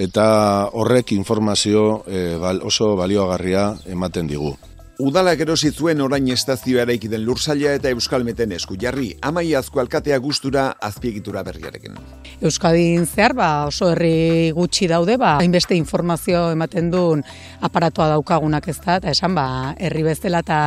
[0.00, 0.26] eta
[0.72, 4.56] horrek informazio e, oso balioagarria ematen digu.
[5.00, 10.64] Udalak erosi zuen orain estazioa eraiki den lursaila eta Euskalmeten esku jarri, amaiazko alkatea gustura
[10.88, 11.96] azpiegitura berriarekin.
[12.44, 17.24] Euskadin zehar, ba, oso herri gutxi daude, ba, hainbeste informazio ematen duen
[17.64, 19.46] aparatoa daukagunak ez da, eta esan, ba,
[19.80, 20.60] herri bezala eta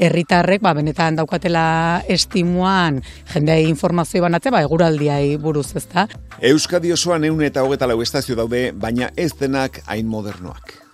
[0.00, 1.68] herritarrek, ba, benetan daukatela
[2.08, 3.02] estimuan
[3.34, 6.08] jendei informazio banatzea, ba, eguraldiai buruz ez da.
[6.40, 10.87] Euskadi osoan eun eta hogeta lau estazio daude, baina ez denak hain modernoak.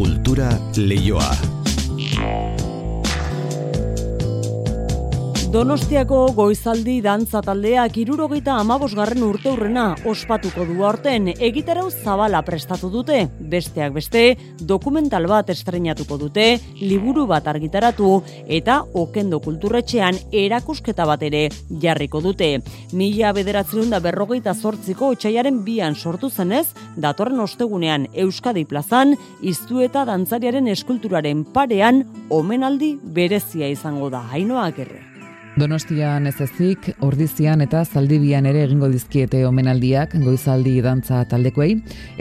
[0.00, 1.28] Kultura leioa.
[5.50, 13.24] Donostiako goizaldi dantza taldeak irurogeita amabosgarren urte urrena ospatuko du aurten egitarau zabala prestatu dute.
[13.50, 14.22] Besteak beste,
[14.62, 16.46] dokumental bat estrenatuko dute,
[16.78, 18.12] liburu bat argitaratu
[18.46, 21.42] eta okendo kulturretxean erakusketa bat ere
[21.82, 22.52] jarriko dute.
[22.94, 30.06] Mila bederatzen da berrogeita zortziko otxaiaren bian sortu zenez, datorren ostegunean Euskadi plazan, iztu eta
[30.06, 35.09] dantzariaren eskulturaren parean, omenaldi berezia izango da, hainoak erre.
[35.60, 41.74] Donostian ez ezik, ordizian eta zaldibian ere egingo dizkiete omenaldiak goizaldi dantza taldekoei,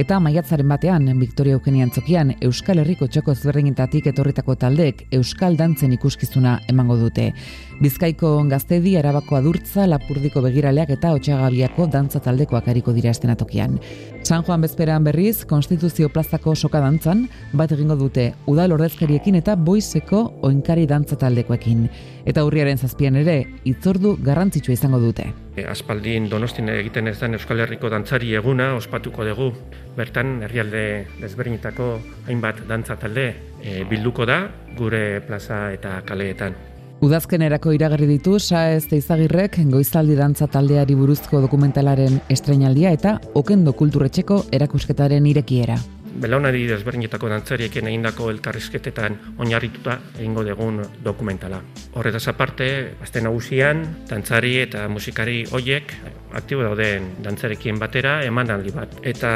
[0.04, 6.58] eta maiatzaren batean, Victoria Eugenian txokian, Euskal Herriko txoko ezberdinetatik etorritako taldeek Euskal Dantzen ikuskizuna
[6.68, 7.30] emango dute.
[7.80, 13.80] Bizkaiko gaztedi, arabako adurtza, lapurdiko begiraleak eta otxagabiako dantza taldekoak hariko dira estenatokian.
[14.30, 17.24] San Juan bezperan berriz, Konstituzio plazako soka dantzan,
[17.58, 21.88] bat egingo dute udal ordezkariekin eta boizeko oinkari dantza taldekoekin.
[22.30, 25.26] Eta hurriaren zazpian ere, itzordu garrantzitsua izango dute.
[25.56, 29.50] E, aspaldin donostin egiten ez den Euskal Herriko dantzari eguna ospatuko dugu.
[29.98, 30.86] Bertan, herrialde
[31.18, 31.96] desberdinetako
[32.28, 33.32] hainbat dantza talde
[33.64, 34.44] e, bilduko da
[34.78, 36.69] gure plaza eta kaleetan.
[37.00, 45.30] Udazkenerako iragarri ditu Saez Teizagirrek goizaldi dantza taldeari buruzko dokumentalaren estrenaldia eta okendo kulturretxeko erakusketaren
[45.32, 45.78] irekiera.
[46.20, 51.62] Belaunari desberdinetako dantzariekin egindako elkarrizketetan oinarrituta egingo dugun dokumentala.
[51.96, 52.68] Horretaz aparte,
[53.00, 55.96] azte nagusian, dantzari eta musikari hoiek
[56.36, 59.00] aktibo dauden dantzarekien batera emanaldi bat.
[59.08, 59.32] Eta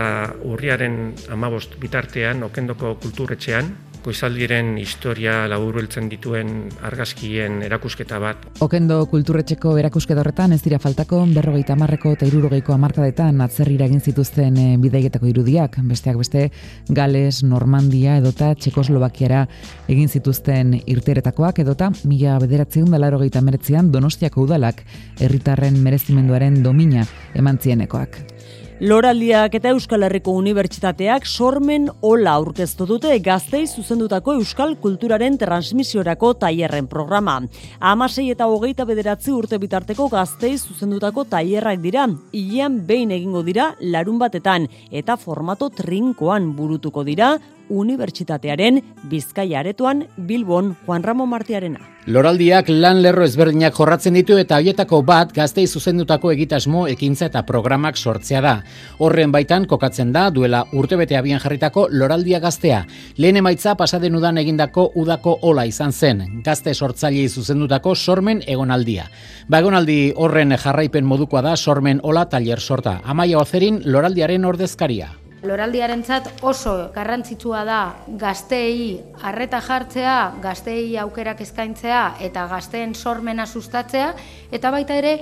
[0.52, 3.72] urriaren amabost bitartean okendoko kulturretxean
[4.04, 6.52] goizaldiren historia laburbiltzen dituen
[6.84, 8.48] argazkien erakusketa bat.
[8.66, 14.58] Okendo kulturretxeko erakusketa horretan ez dira faltako berrogeita hamarreko eta irurogeiko hamarkadetan atzerrira egin zituzten
[14.58, 16.50] e, bidaietako irudiak, besteak beste
[16.90, 19.46] Gales, Normandia edota Txekoslovakiara
[19.88, 24.84] egin zituzten irteretakoak edota mila bederatzeun da laro Donostiako udalak
[25.20, 28.33] herritarren merezimenduaren domina eman zienekoak.
[28.82, 36.88] Loraldiak eta Euskal Herriko Unibertsitateak sormen ola aurkeztu dute gaztei zuzendutako Euskal Kulturaren transmisiorako tailerren
[36.90, 37.36] programa.
[37.80, 44.18] Amasei eta hogeita bederatzi urte bitarteko gaztei zuzendutako tailerrak dira, hilean behin egingo dira larun
[44.18, 47.36] batetan eta formato trinkoan burutuko dira
[47.74, 51.90] Unibertsitatearen Bizkaia aretoan Bilbon Juan Ramon Martiarena.
[52.04, 57.96] Loraldiak lan lerro ezberdinak jorratzen ditu eta hoietako bat gaztei zuzendutako egitasmo ekintza eta programak
[57.96, 58.52] sortzea da.
[59.00, 62.84] Horren baitan kokatzen da duela urtebete abian jarritako Loraldia gaztea.
[63.18, 66.22] Lehen emaitza pasaden udan egindako udako ola izan zen.
[66.44, 69.08] Gazte sortzailei zuzendutako sormen egonaldia.
[69.48, 73.00] Ba egonaldi horren jarraipen modukoa da sormen ola tailer sorta.
[73.06, 75.23] Amaia Ozerin Loraldiaren ordezkaria.
[75.44, 77.80] Loraldiarentzat oso garrantzitsua da
[78.20, 84.14] gazteei harreta jartzea, gazteei aukerak eskaintzea eta gazteen sormena sustatzea
[84.56, 85.18] eta baita ere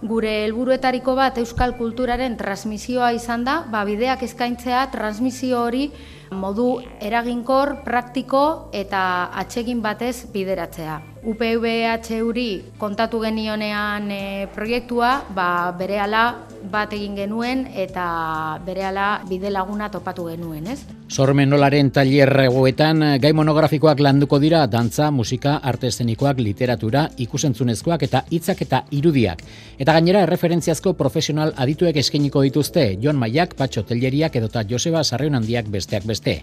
[0.00, 5.90] gure helburuetariko bat euskal kulturaren transmisioa izan da, ba bideak eskaintzea transmisio hori
[6.30, 9.02] modu eraginkor, praktiko eta
[9.42, 11.00] atsegin batez bideratzea.
[11.22, 16.22] UPVH uri kontatu genionean e, proiektua, ba, berehala
[16.70, 20.80] bat egin genuen eta berehala bide laguna topatu genuen, ez?
[21.08, 28.62] Sormen nolaren tailerregoetan gai monografikoak landuko dira dantza, musika, arte eszenikoak, literatura, ikusentzunezkoak eta hitzak
[28.66, 29.44] eta irudiak.
[29.78, 35.70] Eta gainera erreferentziazko profesional adituek eskeniko dituzte Jon Maiak, Patxo Telleriak edota Joseba Sarrion handiak
[35.72, 36.42] besteak beste.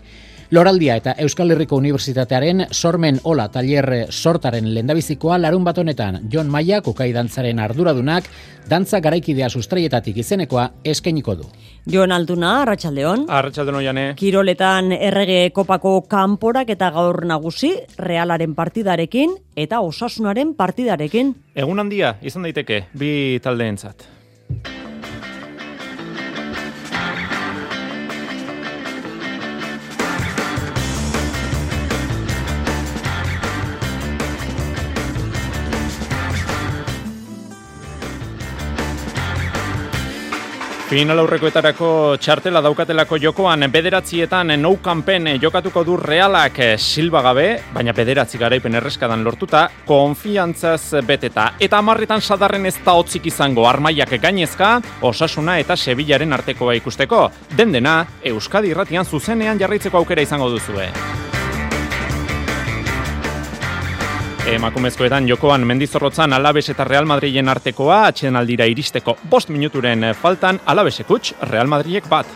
[0.52, 6.84] Loraldia eta Euskal Herriko Unibertsitatearen sormen ola tailer sortaren lendabizikoa larun bat honetan Jon Maia
[6.86, 8.30] kokai dantzaren arduradunak
[8.70, 11.50] dantza garaikidea sustraietatik izenekoa eskainiko du.
[11.90, 13.26] Jon Alduna, Arratxaldeon.
[13.30, 14.06] Arratxaldeon oiane.
[14.18, 21.34] Kiroletan errege kopako kanporak eta gaur nagusi, realaren partidarekin eta osasunaren partidarekin.
[21.56, 24.12] Egun handia, izan daiteke, bi taldeentzat.
[40.86, 41.88] Final aurrekoetarako
[42.22, 49.26] txartela daukatelako jokoan bederatzietan nou kanpen jokatuko du realak silba gabe, baina bederatzi garaipen erreskadan
[49.26, 51.48] lortuta, konfiantzaz beteta.
[51.58, 57.32] Eta amarretan sadarren ez da hotzik izango armaiak gainezka, osasuna eta sebilaren artekoa ikusteko.
[57.58, 60.92] Den dena, Euskadi irratian zuzenean jarraitzeko aukera izango duzue.
[64.46, 71.34] Emakumezkoetan jokoan mendizorrotzan Alabes eta Real Madrilen artekoa atxeden aldira iristeko bost minuturen faltan Alabesekuts
[71.50, 72.30] Real Madrilek bat.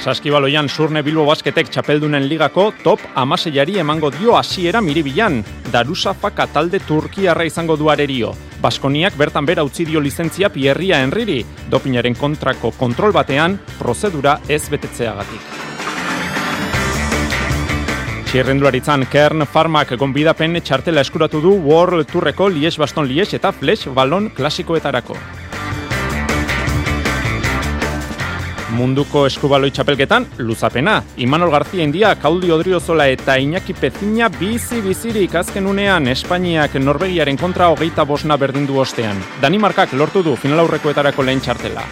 [0.00, 5.42] Saskibaloian surne Bilbo Basketek txapeldunen ligako top amaseiari emango dio hasiera miribilan.
[5.68, 8.32] Darusa faka talde Turkiarra izango du arerio.
[8.64, 11.42] Baskoniak bertan bera utzi dio lizentzia Pierria Enriri.
[11.68, 15.67] Dopinaren kontrako kontrol batean prozedura ez betetzeagatik.
[18.28, 24.26] Txirrendularitzan Kern Farmak gonbidapen txartela eskuratu du World Tourreko Lies Baston Lies eta Flash Ballon
[24.36, 25.16] klasikoetarako.
[28.76, 30.98] Munduko eskubaloi txapelketan, luzapena.
[31.24, 38.04] Imanol Garzia India, Kaudi Odriozola eta Iñaki Pezina bizi-bizirik azken unean Espainiak Norvegiaren kontra hogeita
[38.04, 39.24] bosna berdindu ostean.
[39.40, 41.88] Danimarkak lortu du finalaurrekoetarako lehen txartela.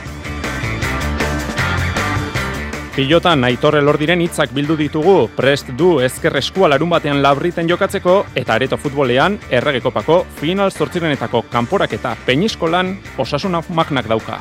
[2.96, 8.56] Pilotan aitorre lordiren hitzak bildu ditugu, prest du ezker eskua larun batean labriten jokatzeko, eta
[8.56, 14.40] areto futbolean erregekopako final zortzirenetako kanporak eta peniskolan osasuna magnak dauka.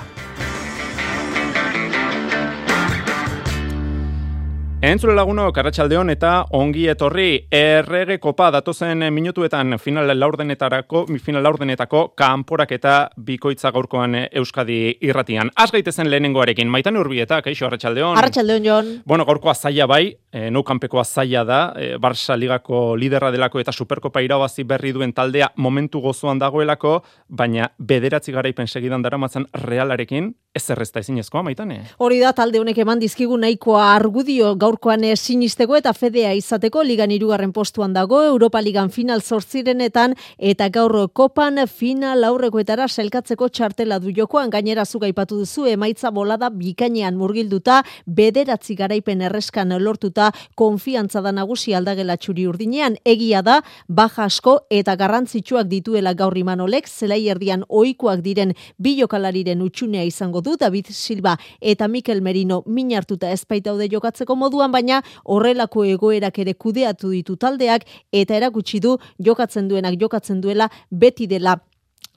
[4.85, 12.75] Entzule laguno, Karratxaldeon eta ongi etorri errege kopa datozen minutuetan final laurdenetarako, final laurdenetako kanporak
[12.77, 15.49] eta bikoitza gaurkoan Euskadi irratian.
[15.57, 18.13] Az gaitezen lehenengoarekin, maitan urbieta, kaixo, Arratxaldeon.
[18.19, 18.93] Arratxaldeon, Jon.
[19.09, 23.73] Bueno, gaurkoa zaila bai, e, nou kanpekoa zaila da, e, Barça ligako liderra delako eta
[23.73, 30.69] superkopa irabazi berri duen taldea momentu gozoan dagoelako, baina bederatzi garaipen segidan daramatzen realarekin, ez
[30.69, 31.81] errezta ezinezkoa, maitane?
[31.97, 37.11] Hori da, talde honek eman dizkigu nahikoa argudio gaur gaurkoan sinisteko eta fedea izateko ligan
[37.11, 44.11] irugarren postuan dago, Europa Ligan final zortzirenetan eta gaur kopan final aurrekoetara selkatzeko txartela du
[44.11, 44.49] jokoan.
[44.49, 51.73] Gainera zuga ipatu duzu emaitza bolada bikainean murgilduta bederatzi garaipen erreskan lortuta konfiantza da nagusi
[51.73, 52.97] aldagela txuri urdinean.
[53.05, 59.61] Egia da baja asko eta garrantzitsuak dituela gaur imanolek zelai erdian ohikoak diren bi jokalariren
[59.61, 62.63] utxunea izango du David Silva eta Mikel Merino.
[62.65, 64.35] Min hartuta ezpaitaude jokatzeko
[64.65, 70.69] moduan baina horrelako egoerak ere kudeatu ditu taldeak eta erakutsi du jokatzen duenak jokatzen duela
[70.91, 71.59] beti dela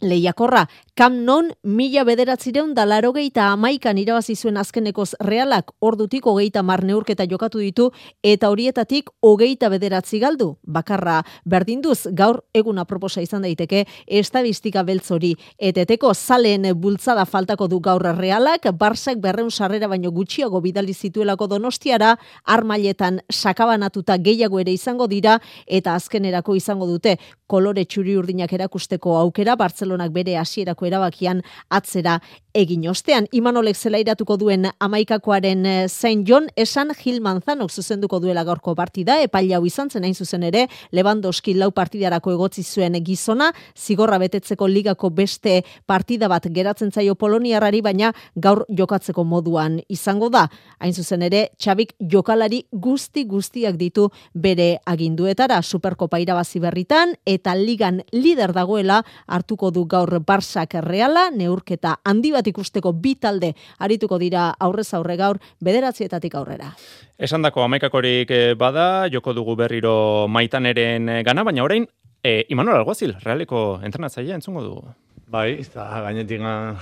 [0.01, 6.63] Lehiakorra, kam non mila bederatzireun da laro geita amaikan irabazi zuen azkenekoz realak ordutik hogeita
[6.63, 7.89] mar neurketa jokatu ditu
[8.23, 10.53] eta horietatik hogeita bederatzi galdu.
[10.63, 15.33] Bakarra, berdinduz gaur eguna proposa izan daiteke estadistika beltzori.
[15.59, 22.15] Eteteko zaleen bultzada faltako du gaur realak, barsak berreun sarrera baino gutxiago bidali zituelako donostiara,
[22.45, 27.19] armailetan sakabanatuta gehiago ere izango dira eta azkenerako izango dute
[27.49, 29.57] kolore txuri urdinak erakusteko aukera,
[29.89, 32.19] Barcelonak bere hasierako erabakian atzera
[32.59, 33.27] egin ostean.
[33.33, 39.67] Imanolek zelairatuko duen amaikakoaren Saint John esan Gil Manzanok zuzenduko duela gaurko partida, epaila hau
[39.67, 45.63] izan zen hain zuzen ere, Lewandowski lau partidarako egotzi zuen gizona, zigorra betetzeko ligako beste
[45.87, 50.49] partida bat geratzen zaio Poloniarrari, baina gaur jokatzeko moduan izango da.
[50.81, 58.03] Hain zuzen ere, Txabik jokalari guzti guztiak ditu bere aginduetara, Superkopa irabazi berritan, eta ligan
[58.13, 64.55] lider dagoela hartuko du gaur Barsak Reala, neurketa handi bat ikusteko bi talde arituko dira
[64.59, 66.73] aurrez aurre gaur bederatzietatik aurrera.
[67.19, 71.87] Esan dako amaikakorik eh, bada, joko dugu berriro maitaneren eh, gana, baina orain,
[72.23, 74.95] e, Imanol Alguazil, realeko entrenatzailea entzungo dugu.
[75.29, 76.41] Bai, eta gainetik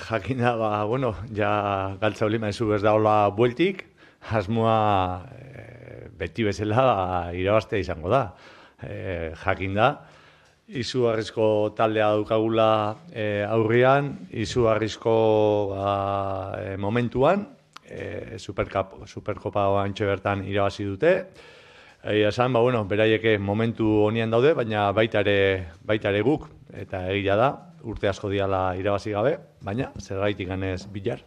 [0.08, 3.84] jakina, ba, bueno, ja galtza olima ezu ez daola bueltik,
[4.30, 8.22] asmoa e, beti bezala ba, irabaztea izango da.
[8.82, 9.88] E, jakin da,
[10.68, 15.14] izugarrizko taldea dukagula e, aurrian, izugarrizko
[15.70, 15.92] ba,
[16.58, 17.46] e, momentuan,
[17.86, 21.14] e, Superkap, Superkopa oantxe bertan irabazi dute.
[22.06, 25.38] Egia esan, ba, bueno, beraieke momentu honian daude, baina baita ere,
[25.86, 27.50] baita ere guk, eta egia da,
[27.86, 31.22] urte asko diala irabazi gabe, baina zer gaitik ganez bilar.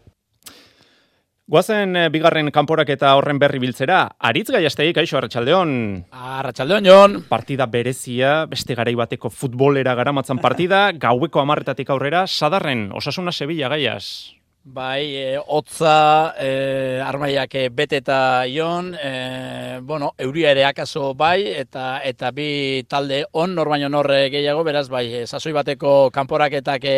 [1.50, 5.72] Guazen eh, bigarren kanporak eta horren berri biltzera, aritz gaiasteik, aixo, Arratxaldeon.
[6.14, 7.18] Arratxaldeon, Jon.
[7.26, 14.39] Partida berezia, beste garai bateko futbolera garamatzan partida, gaueko amarretatik aurrera, sadarren, osasuna Sevilla gaiaz.
[14.72, 22.04] Bai, e, otza e, armaiak e, beteta ion, e, bueno, euria ere akaso bai, eta
[22.06, 26.94] eta bi talde on, nor baino norre gehiago, beraz, bai, e, sasoi bateko kanporaketak e,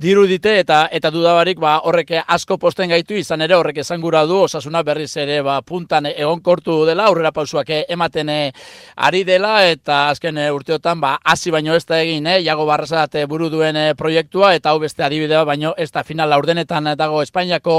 [0.00, 4.24] diru dite, eta eta dudabarik, ba, horrek asko posten gaitu, izan ere horrek esan gura
[4.24, 8.38] du, osasuna berriz ere, ba, puntan egon kortu dela, aurrera pausuak ematen e,
[8.96, 13.20] ari dela, eta azken e, urteotan, ba, hasi baino ez da egin, e, jago barrazat
[13.28, 17.76] buru duen e, proiektua, eta hau beste adibidea, baino ez da final laurdenetan dago Espainiako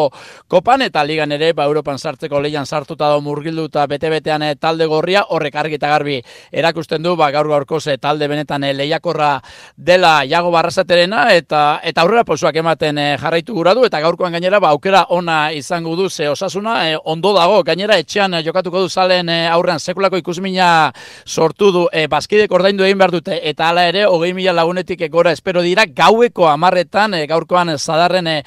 [0.52, 5.26] kopan eta ligan ere ba Europan sartzeko leian sartuta da murgilduta bete-betean eh, talde gorria
[5.30, 6.20] horrek argi eta garbi
[6.52, 9.40] erakusten du ba gaur gaurko ze talde benetan eh, lehiakorra
[9.78, 14.60] dela Iago Barrasaterena eta eta aurrera pausoak ematen eh, jarraitu gura du eta gaurkoan gainera
[14.60, 17.64] ba aukera ona izango du ze osasuna ondo dago.
[17.64, 20.92] Gainera etxean jokatuko du salen aurrean sekulako ikusmina
[21.26, 25.62] sortu du e, baskidek ordaindu egin behar dute eta hala ere 20000 lagunetik gora espero
[25.62, 28.38] dira gaueko 10etan gaurkoan zadarren e,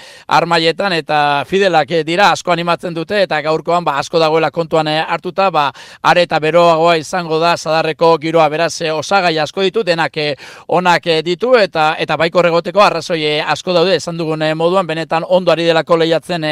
[0.57, 5.05] armaietan eta fidelak eh, dira asko animatzen dute eta gaurkoan ba asko dagoela kontuan eh,
[5.07, 5.71] hartuta ba
[6.03, 8.49] are eta beroagoa izango da sadarreko giroa.
[8.49, 10.17] Beraz eh, osagai asko ditu denak
[10.69, 13.97] onak ditu eta eta baiko regoteko arrazoi asko daude.
[13.97, 16.45] Esan dugun moduan benetan ondo ari delako lehiatzen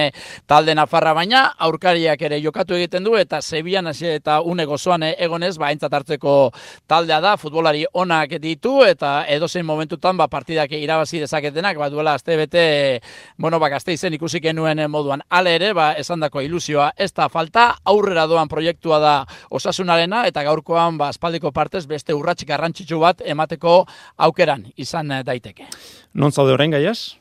[0.47, 5.67] talde nafarra baina aurkariak ere jokatu egiten du eta hasi eta une gozoan egonez ba
[5.67, 6.53] aintzat hartzeko
[6.87, 7.37] taldea da.
[7.37, 13.01] Futbolari onak ditu eta edozein momentutan ba partidak irabazi dezaketenak ba duela astebete
[13.39, 15.21] bueno ba Gasteizen ikusi genuen moduan.
[15.31, 19.13] Ale ere, ba, esandako ilusioa ez da falta, aurrera doan proiektua da
[19.55, 23.85] osasunarena, eta gaurkoan, ba, espaldiko partez, beste urratxik garrantzitsu bat emateko
[24.19, 25.69] aukeran izan daiteke.
[26.13, 27.15] Non zaude orain gaiaz?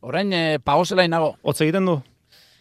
[0.00, 1.34] Orain, e, pagozela inago.
[1.42, 2.00] Otz egiten du?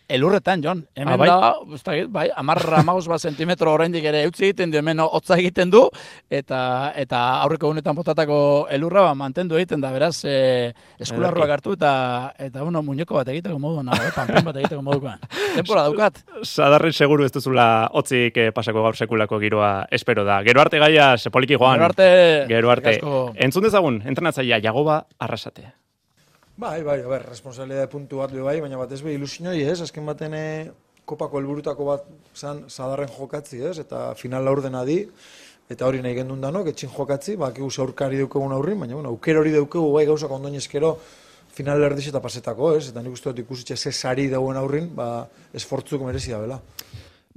[0.07, 0.85] Elurretan, Jon.
[0.95, 1.27] Hemen ah, bai?
[1.27, 5.81] da, bai, amarra magos bat sentimetro oraindik ere eutzi egiten du, hemen hotza egiten du,
[6.31, 6.59] eta
[6.95, 8.39] eta aurreko unetan botatako
[8.71, 10.71] elurra ba, mantendu egiten da, beraz, e,
[11.03, 11.91] eskularroak hartu eta
[12.47, 15.25] eta uno muñeko bat egiteko modu, nago, eh, panpin bat egiteko modukoan.
[15.57, 16.21] Tempora daukat.
[16.43, 20.39] Sadarren seguru ez duzula hotzik eh, pasako gaur sekulako giroa espero da.
[20.47, 21.81] Gero arte gaia, sepoliki joan.
[21.81, 22.07] Gero arte.
[22.47, 22.95] Gero arte.
[23.35, 25.67] Entzun dezagun, entrenatzaia, jagoba arrasate.
[26.57, 29.75] Bai, bai, a ber, responsabilidade puntu bat bai, baina bat ez be ilusioi, ez?
[29.85, 30.45] Azken baten e,
[31.05, 33.75] kopako helburutako bat zan zadarren jokatzi, ez?
[33.83, 34.95] Eta final laurdena di,
[35.69, 39.53] eta hori nahi gendun danok, etxin jokatzi, bakigu aurkari deukegun aurrin, baina bueno, auker hori
[39.53, 40.95] daukegu bai gauzak ondoin eskero
[41.53, 42.87] final erdiz eta pasetako, ez?
[42.89, 46.57] Eta nik uste dut ikusitxe ze sari dauen aurrin, ba, esfortzuk merezi da, bela.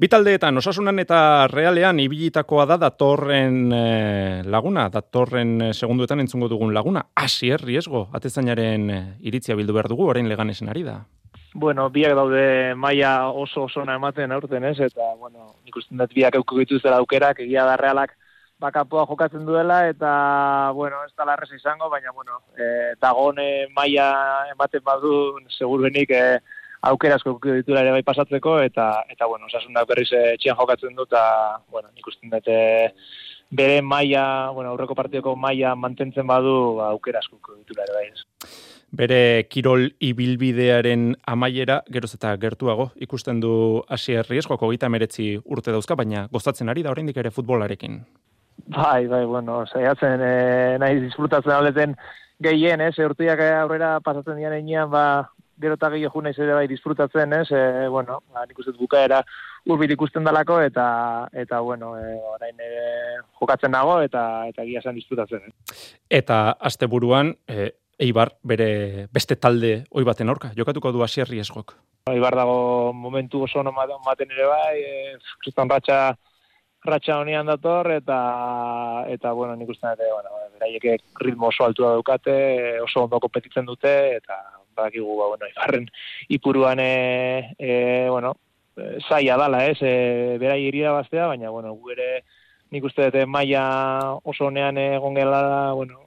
[0.01, 7.03] Bitaldeetan, osasunan eta realean ibilitakoa da datorren eh, laguna, datorren eh, segunduetan entzungo dugun laguna,
[7.20, 10.94] asier riesgo, atezainaren eh, iritzia bildu behar dugu, orain leganesen ari da.
[11.53, 12.44] Bueno, biak daude
[12.80, 17.42] maila oso osona ematen aurten ez, eta, bueno, nik uste dut biak eukiko dituzela aukerak,
[17.44, 18.14] egia da realak
[18.61, 20.14] bakapoa jokatzen duela, eta,
[20.78, 24.09] bueno, ez da larrez izango, baina, bueno, e, dagone maila
[24.55, 25.12] ematen badu,
[25.59, 26.40] seguruenik, e,
[26.83, 31.22] aukera asko ditura ere bai pasatzeko eta eta bueno, osasunak berriz etxean jokatzen du eta
[31.68, 32.91] bueno, ikusten dut eh,
[33.51, 38.07] bere maila, bueno, aurreko partidoko maila mantentzen badu ba, aukera asko ditura ere bai.
[38.91, 43.53] Bere kirol ibilbidearen amaiera geroz eta gertuago ikusten du
[43.89, 48.01] Asier Riesgoko gita meretzi urte dauzka, baina gozatzen ari da oraindik ere futbolarekin.
[48.66, 51.95] Bai, bai, bueno, saiatzen eh, nahi disfrutatzen aleten
[52.43, 55.31] gehien, eh, urteak aurrera pasatzen dian ba,
[55.61, 57.49] gero eta gehiago naiz ere bai disfrutatzen, ez?
[57.53, 59.21] E, bueno, ba, nik uste bukaera
[59.69, 60.87] urbil ikusten dalako eta
[61.33, 62.71] eta bueno, e, orain e,
[63.41, 65.45] jokatzen dago eta eta gia zen disfrutatzen.
[65.47, 65.77] Eh?
[66.21, 66.41] Eta
[66.71, 71.75] asteburuan e, Eibar bere beste talde oi baten aurka jokatuko du hasierri esgok.
[72.09, 76.17] Eibar dago momentu oso ono maten ere bai, e, kriston ratxa
[76.87, 78.21] ratxa honean dator eta
[79.13, 83.93] eta bueno, nik uste dut, bueno, beraiek ritmo oso altua daukate, oso ondo kompetitzen dute
[84.17, 84.39] eta
[84.81, 85.89] badakigu ba bueno, igarren
[86.28, 87.72] ipuruan e, e,
[88.09, 88.35] bueno,
[89.09, 89.78] saia dala, ez?
[89.83, 92.11] E, berai irida bastea, baina bueno, gu ere
[92.70, 95.99] nik uste dute maila oso honean egon gela, bueno,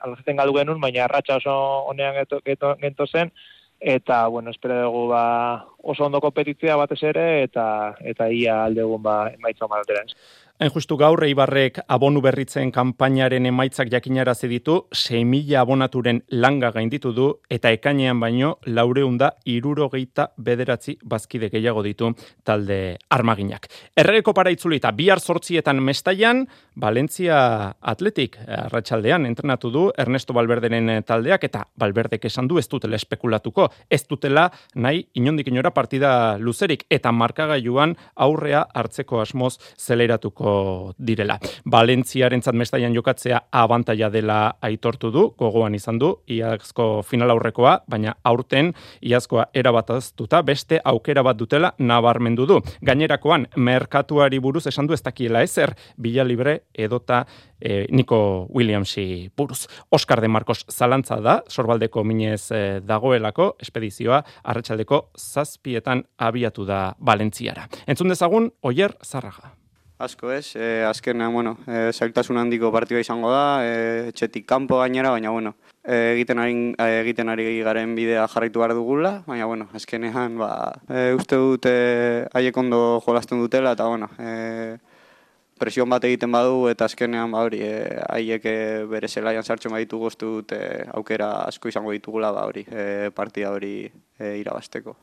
[0.00, 1.56] alazeten galdu genuen, baina arratsa oso
[1.90, 3.32] honean geto, geto, gento zen,
[3.80, 7.66] eta, bueno, espero dugu ba, oso ondo kompetitzea batez ere, eta
[8.00, 10.14] eta ia aldegun ba, emaitza omaltera, ez?
[10.62, 17.24] Hain justu gaur, Eibarrek abonu berritzen kanpainaren emaitzak jakinarazi ditu, 6.000 abonaturen langa gainditu du,
[17.50, 22.12] eta ekainean baino, laureunda irurogeita bederatzi bazkide gehiago ditu
[22.46, 23.66] talde armaginak.
[23.98, 26.44] Erregeko para itzulita, bihar sortzietan mestaian,
[26.76, 33.68] Valentzia Atletik arratsaldean entrenatu du Ernesto Balberderen taldeak, eta Balberdek esan du ez dutela espekulatuko,
[33.90, 41.38] ez dutela nahi inondik inora partida luzerik, eta markagailuan aurrea hartzeko asmoz zeleratuko direla.
[41.70, 48.72] Valentziaren mestaian jokatzea abantaia dela aitortu du, gogoan izan du, iazko final aurrekoa, baina aurten
[49.00, 52.60] iazkoa erabataztuta beste aukera bat dutela nabarmendu du.
[52.82, 57.26] Gainerakoan, merkatuari buruz esan du ez dakiela ezer, bila libre edota
[57.60, 59.66] e, Nico Williamsi buruz.
[59.90, 67.68] Oscar de Marcos zalantza da, sorbaldeko minez e, dagoelako, espedizioa, arratsaldeko zazpietan abiatu da Valentziara.
[67.86, 69.54] Entzun dezagun, Oier Zarraga.
[70.04, 75.12] Asko ez, e, azkenean, bueno, e, zailtasun handiko partida izango da, e, etxetik kanpo gainera,
[75.14, 75.54] baina, bueno,
[75.84, 76.56] e, egiten, ari,
[76.98, 80.50] egiten ari garen bidea jarraitu behar dugula, baina, bueno, azkenean, ba,
[80.90, 81.74] e, uste dute
[82.34, 84.80] haiek ondo jolazten dutela, eta, bueno, e,
[85.58, 88.56] presion bat egiten badu, eta azkenean, ba, hori, e, haiek e,
[88.90, 90.58] bere zelaian sartzen baditu goztu dute
[90.98, 94.96] aukera asko izango ditugula, ba, hori, e, partida hori e, irabasteko.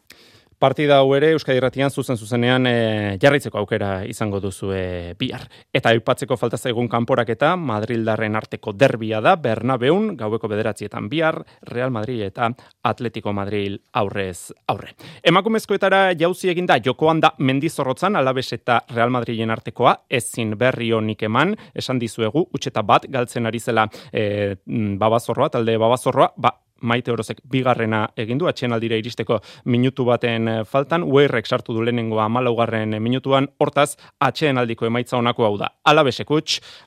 [0.62, 2.74] Partida hau ere Euskadi Irratian zuzen zuzenean e,
[3.22, 4.84] jarraitzeko aukera izango duzu e,
[5.18, 5.48] bihar.
[5.74, 11.40] Eta aipatzeko falta zaigun kanporaketa Madrildarren arteko derbia da Bernabeun gaueko bederatzietan bihar
[11.72, 12.52] Real Madrid eta
[12.86, 14.94] Atletico Madrid aurrez aurre.
[15.34, 21.58] Emakumezkoetara jauzi eginda jokoan da Mendizorrotzan Alabes eta Real Madriden artekoa ezin berri honik eman
[21.74, 24.60] esan dizuegu utxeta bat galtzen ari zela e,
[25.02, 30.58] babazorroa talde babazorroa ba maite orozek bigarrena egin du, atxen aldira iristeko minutu baten eh,
[30.66, 35.72] faltan, uerrek sartu du lehenengo amalaugarren minutuan, hortaz, atxen aldiko emaitza honako hau da.
[35.84, 36.30] Alabesek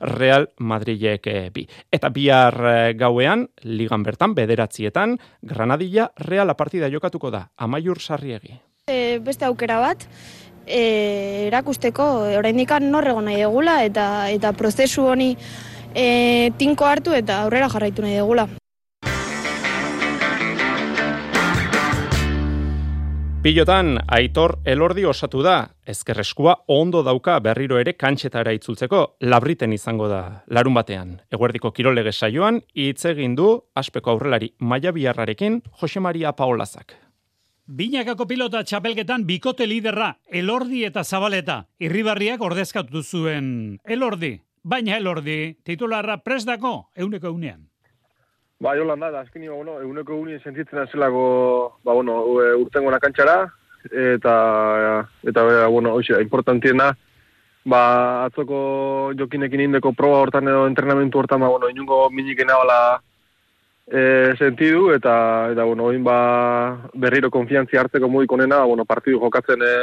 [0.01, 1.67] Real Madrilek eh, bi.
[1.93, 8.59] Eta bihar eh, gauean, ligan bertan, bederatzietan, Granadilla Real partida jokatuko da, amaiur sarriegi.
[8.87, 10.05] E, beste aukera bat,
[10.67, 12.05] e, erakusteko,
[12.39, 15.35] oraindik norrego nahi egula, eta, eta prozesu honi
[15.95, 18.49] e, tinko hartu eta aurrera jarraitu nahi egula.
[23.45, 30.21] Pilotan, Aitor Elordi osatu da, ezkerreskua ondo dauka berriro ere kantxetara itzultzeko, labriten izango da,
[30.49, 31.11] larun batean.
[31.29, 36.97] Eguerdiko kirolege saioan, hitz egin du, aspeko aurrelari maia biarrarekin, Jose Maria Paolazak.
[37.69, 46.23] Binakako pilota txapelketan bikote liderra, Elordi eta Zabaleta, irribarriak ordezkatu zuen Elordi, baina Elordi, titularra
[46.25, 47.61] presdako, euneko eunean.
[48.61, 51.25] Ba, jolan da, azkeni, bueno, eguneko egunien sentitzen azelako,
[51.85, 52.21] ba, bueno,
[52.63, 53.49] urtengo nakantxara,
[53.91, 54.35] eta,
[55.27, 56.93] eta, bueno, hoxe, importantiena,
[57.65, 57.83] ba,
[58.29, 62.79] atzoko jokinekin indeko proba hortan edo entrenamentu hortan, ba, bueno, inungo minikena bala
[63.87, 69.65] e, sentidu, eta, eta bueno, oin ba, berriro konfiantzi hartzeko modik onena, bueno, partidu jokatzen
[69.65, 69.75] e,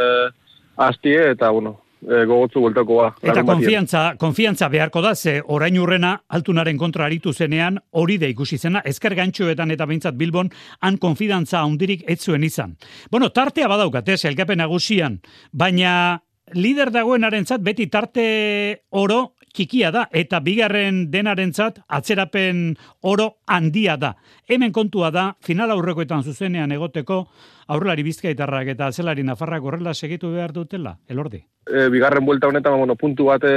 [0.78, 3.00] hastie, eta, bueno, e, gogotzu bueltako.
[3.22, 8.58] Eta konfiantza, konfiantza beharko da, ze orain urrena altunaren kontra aritu zenean, hori da ikusi
[8.58, 12.76] zena, ezker gantxoetan eta behintzat Bilbon, han konfidantza handirik ez zuen izan.
[13.12, 15.20] Bueno, tartea badaukat, ez, elkapen nagusian,
[15.52, 16.22] baina
[16.54, 19.22] lider dagoenarentzat beti tarte oro
[19.54, 24.16] txikia da eta bigarren denarentzat atzerapen oro handia da.
[24.48, 27.26] Hemen kontua da final aurrekoetan zuzenean egoteko
[27.72, 31.42] aurrelari bizkaitarrak eta atzelari nafarrak horrela segitu behar dutela, elordi?
[31.68, 33.56] E, bigarren buelta honetan, bueno, puntu bat e,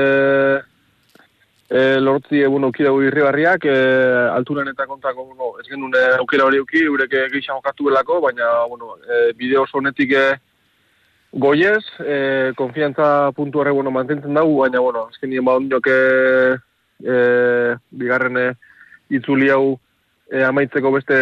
[1.68, 3.76] e, lortzi egun aukira irri barriak, e,
[4.34, 8.96] alturan eta kontako, bueno, ez genuen aukera hori uki, eurek geixan okatu belako, baina, bueno,
[9.02, 10.26] e, bideo honetik e,
[11.34, 15.94] goiez, e, konfiantza puntu horre, bueno, mantentzen dugu, baina, bueno, azken nien baun joke
[17.02, 17.16] e,
[17.90, 18.38] bigarren
[19.10, 19.74] itzuli hau
[20.30, 21.18] e, amaitzeko beste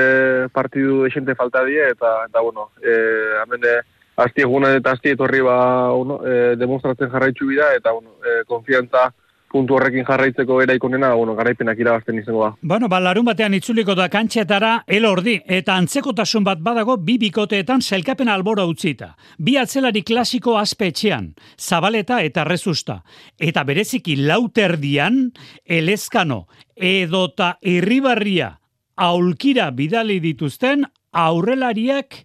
[0.52, 2.94] partidu esente falta die, eta, eta bueno, e,
[3.42, 3.80] amene,
[4.22, 5.56] azti eguna eta azti etorri ba,
[5.96, 9.08] uno, e, demostratzen jarraitzu bida, eta, bueno, e, konfiantza
[9.52, 12.50] puntu horrekin jarraitzeko era ikonena, bueno, garaipenak irabazten izango da.
[12.62, 18.32] Bueno, ba, larun batean itzuliko da kantxetara elordi, eta antzekotasun bat badago bi bikoteetan selkapen
[18.32, 19.12] albora utzita.
[19.38, 23.02] Bi atzelari klasiko aspetxean, zabaleta eta rezusta.
[23.38, 25.28] Eta bereziki lauterdian,
[25.64, 26.46] elezkano,
[26.76, 28.56] edota irribarria,
[28.96, 32.24] aulkira bidali dituzten, aurrelariak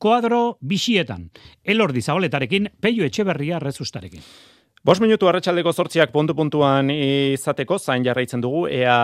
[0.00, 1.28] kuadro bisietan.
[1.64, 4.22] Elordi zabaletarekin, peio etxeberria rezustarekin.
[4.80, 8.94] Bos minutu arratsaldeko zortziak puntu-puntuan izateko, zain jarraitzen dugu, ea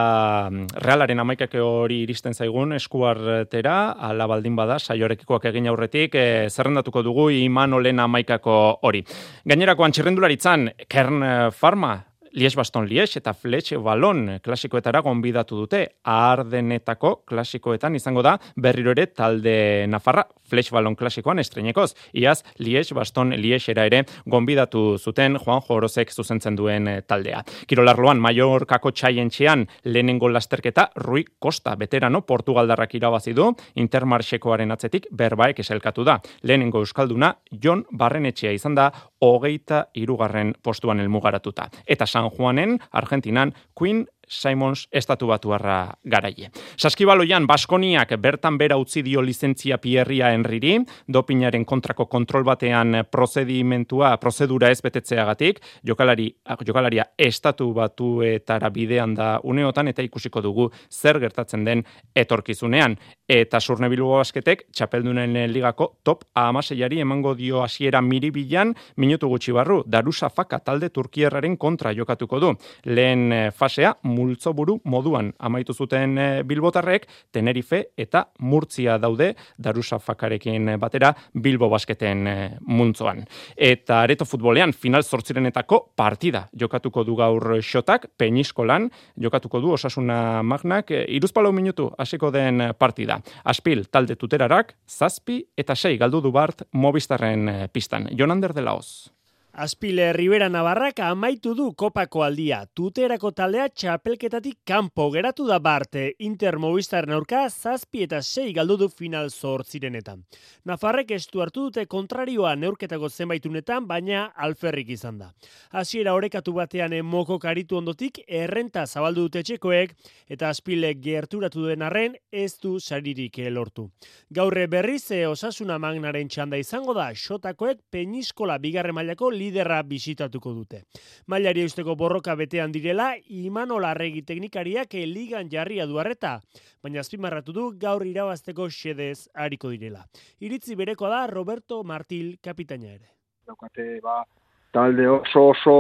[0.49, 3.75] mm, realaren amaikak hori iristen zaigun eskuartera,
[4.09, 8.57] ala baldin bada, saiorekikoak egin aurretik, e, zerrendatuko dugu imanolen amaikako
[8.89, 9.05] hori.
[9.45, 11.93] Gainerako antxerrendularitzan, Kern Pharma,
[12.37, 19.07] Lies Baston Lies eta Fletch Ballon klasikoetara gonbidatu dute, ardenetako klasikoetan izango da, berriro ere
[19.09, 21.95] talde Nafarra, Flash Ballon klasikoan estreinekoz.
[22.13, 27.41] Iaz, Lies, Baston, Liesera ere gonbidatu zuten Juan Jorozek zuzentzen duen eh, taldea.
[27.67, 33.49] Kirolarloan, Mallorcako txaientxean lehenengo lasterketa, Rui Costa, veterano, Portugaldarrak irabazi du,
[33.81, 36.21] Intermarxekoaren atzetik, berbaek eselkatu da.
[36.43, 37.33] Lehenengo Euskalduna,
[37.65, 38.91] Jon Barrenetxea izan da,
[39.25, 41.71] hogeita irugarren postuan elmugaratuta.
[41.87, 46.51] Eta San Juanen, Argentinan, Queen Simons estatu batuarra garaie.
[46.77, 54.71] Saskibaloian Baskoniak bertan bera utzi dio lizentzia Pierria Henriri, dopinaren kontrako kontrol batean prozedimentua, prozedura
[54.71, 56.29] ez betetzeagatik, jokalari,
[56.67, 62.99] jokalaria estatu batuetara bidean da uneotan eta ikusiko dugu zer gertatzen den etorkizunean.
[63.27, 69.81] Eta surne bilbo basketek, txapeldunen ligako top amaseiari emango dio hasiera miribilan, minutu gutxi barru,
[69.87, 72.53] darusa faka talde turkierraren kontra jokatuko du.
[72.87, 80.77] Lehen fasea, multzo buru moduan amaitu zuten eh, Bilbotarrek Tenerife eta Murtzia daude Darusa Fakarekin
[80.81, 83.25] batera Bilbo basketen eh, muntzoan.
[83.57, 90.91] Eta areto futbolean final zortzirenetako partida jokatuko du gaur xotak, peniskolan jokatuko du osasuna magnak,
[90.91, 93.16] eh, iruzpalau minutu hasiko den partida.
[93.45, 98.09] Aspil, talde tuterarak, zazpi eta sei galdu du bart mobistarren pistan.
[98.17, 99.16] Jonander de Laos.
[99.59, 102.59] Azpile Rivera Navarrak amaitu du kopako aldia.
[102.77, 106.11] Tuterako taldea txapelketatik kanpo geratu da barte.
[106.21, 110.27] Inter Movistaren aurka zazpi eta sei galdu du final zortzirenetan.
[110.69, 115.31] Nafarrek estu hartu dute kontrarioa neurketako zenbaitunetan, baina alferrik izan da.
[115.73, 119.97] Hasiera orekatu batean moko karitu ondotik errenta zabaldu dute txekoek
[120.29, 123.89] eta azpile gerturatu den arren ez du saririk lortu.
[124.29, 130.83] Gaurre berriz osasuna magnaren txanda izango da, xotakoek peniskola bigarre mailako liderra bisitatuko dute.
[131.31, 136.41] Mailari eusteko borroka betean direla, Imano Larregi teknikariak ligan jarria duarreta,
[136.83, 140.05] baina azpimarratu du gaur irabazteko xedez hariko direla.
[140.41, 143.13] Iritzi bereko da Roberto Martil kapitaina ere.
[143.47, 144.25] Daukate, ba,
[144.73, 145.77] talde oso oso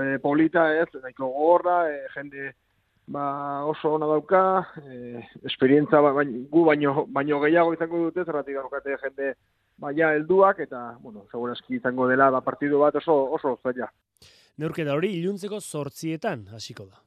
[0.00, 2.52] e, polita ez, nahiko gorra, e, jende
[3.06, 4.42] ba, oso ona dauka,
[4.86, 9.34] e, esperientza ba, gu baino, baino gehiago izango dute, zerratik daukate jende
[9.82, 13.90] baina helduak eta, bueno, segurazki izango dela da partidu bat oso oso zaila.
[14.62, 17.00] Neurketa hori iluntzeko zortzietan hasiko da.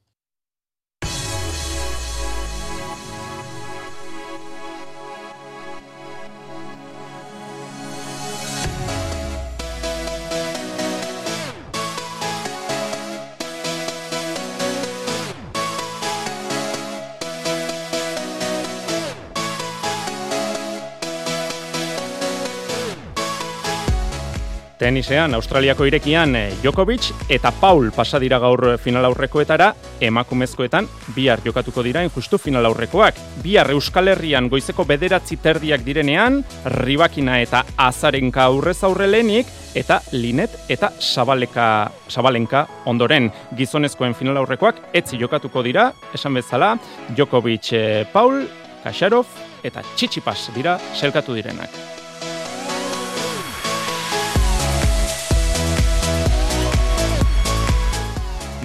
[24.78, 29.69] Tenisean, Australiako irekian eh, Djokovic eta Paul pasadira gaur final aurrekoetara,
[30.03, 33.15] emakumezkoetan bihar jokatuko dira injustu final aurrekoak.
[33.43, 36.41] Bihar Euskal Herrian goizeko bederatzi terdiak direnean,
[36.76, 45.19] Ribakina eta Azarenka aurrez aurrelenik, eta Linet eta Sabaleka, Sabalenka ondoren gizonezkoen final aurrekoak etzi
[45.19, 46.76] jokatuko dira, esan bezala,
[47.15, 48.43] Djokovic, eh, Paul,
[48.84, 49.26] Kasharov
[49.63, 51.94] eta Txitsipas dira selkatu direnak.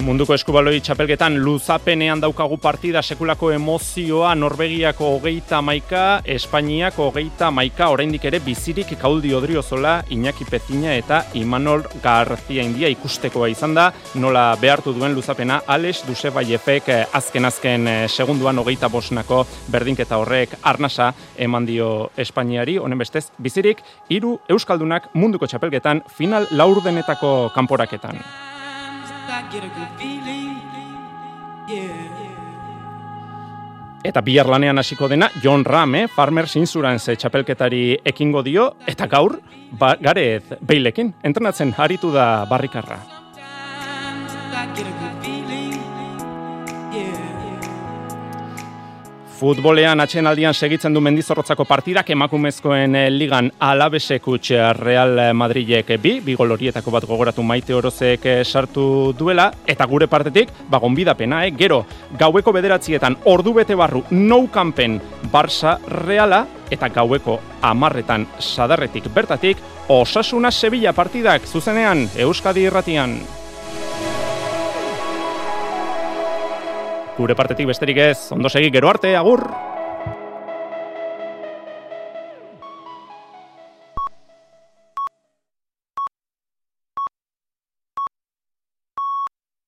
[0.01, 8.25] Munduko eskubaloi txapelketan luzapenean daukagu partida sekulako emozioa Norvegiako hogeita maika, Espainiako hogeita maika, oraindik
[8.25, 14.95] ere bizirik kauldi odriozola, Iñaki Pezina eta Imanol Garzia India ikustekoa izan da, nola behartu
[14.97, 22.79] duen luzapena Alex Dusebaiefek azken-azken eh, segunduan hogeita bosnako berdinketa horrek arnasa eman dio Espainiari,
[22.81, 28.49] honen bestez, bizirik, hiru Euskaldunak munduko txapelketan final laurdenetako kanporaketan.
[34.03, 39.37] Eta bihar lanean hasiko dena John Rame, Farmers Insurance txapelketari ekingo dio, eta gaur,
[39.77, 42.99] ba, garez, beilekin, entrenatzen haritu da barrikarra.
[49.41, 56.35] Futbolean atxenaldian segitzen du mendizorrotzako partidak emakumezkoen eh, ligan alabesek utxe Real Madridek bi, bi
[56.37, 61.55] horietako bat gogoratu maite orozek eh, sartu duela, eta gure partetik, bagon bidapena, eh?
[61.57, 61.81] gero,
[62.21, 65.01] gaueko bederatzietan ordu bete barru nou kanpen
[65.33, 69.57] Barça Reala, eta gaueko amarretan sadarretik bertatik,
[69.89, 73.40] osasuna Sevilla partidak zuzenean Euskadi irratian.
[77.21, 79.43] Gure partetik besterik ez, ondo segi gero arte, agur!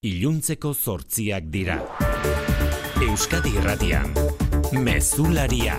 [0.02, 1.78] Iluntzeko zortziak dira.
[3.06, 4.18] Euskadi irratian,
[4.74, 5.78] Mezularia.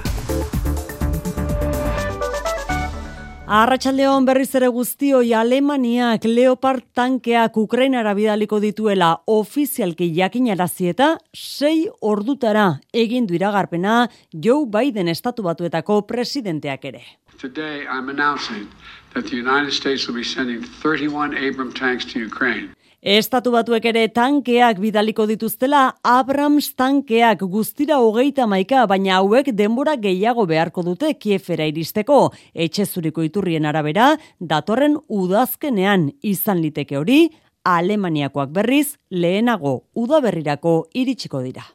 [3.44, 12.78] Arratxaldeon berriz ere guztioi Alemaniak Leopard tankeak Ukrainara bidaliko dituela ofizialki jakinarazi eta sei ordutara
[13.02, 17.02] egin du iragarpena Joe Biden estatu batuetako presidenteak ere.
[17.36, 18.64] Today I'm announcing
[19.12, 22.70] that the United States will be sending 31 Abram tanks to Ukraine.
[23.04, 30.46] Estatu batuek ere tankeak bidaliko dituztela, Abrams tankeak guztira hogeita maika, baina hauek denbora gehiago
[30.48, 32.32] beharko dute kiefera iristeko.
[32.56, 37.28] Etxezuriko iturrien arabera, datorren udazkenean izan liteke hori,
[37.68, 41.68] Alemaniakoak berriz, lehenago udaberrirako iritsiko dira.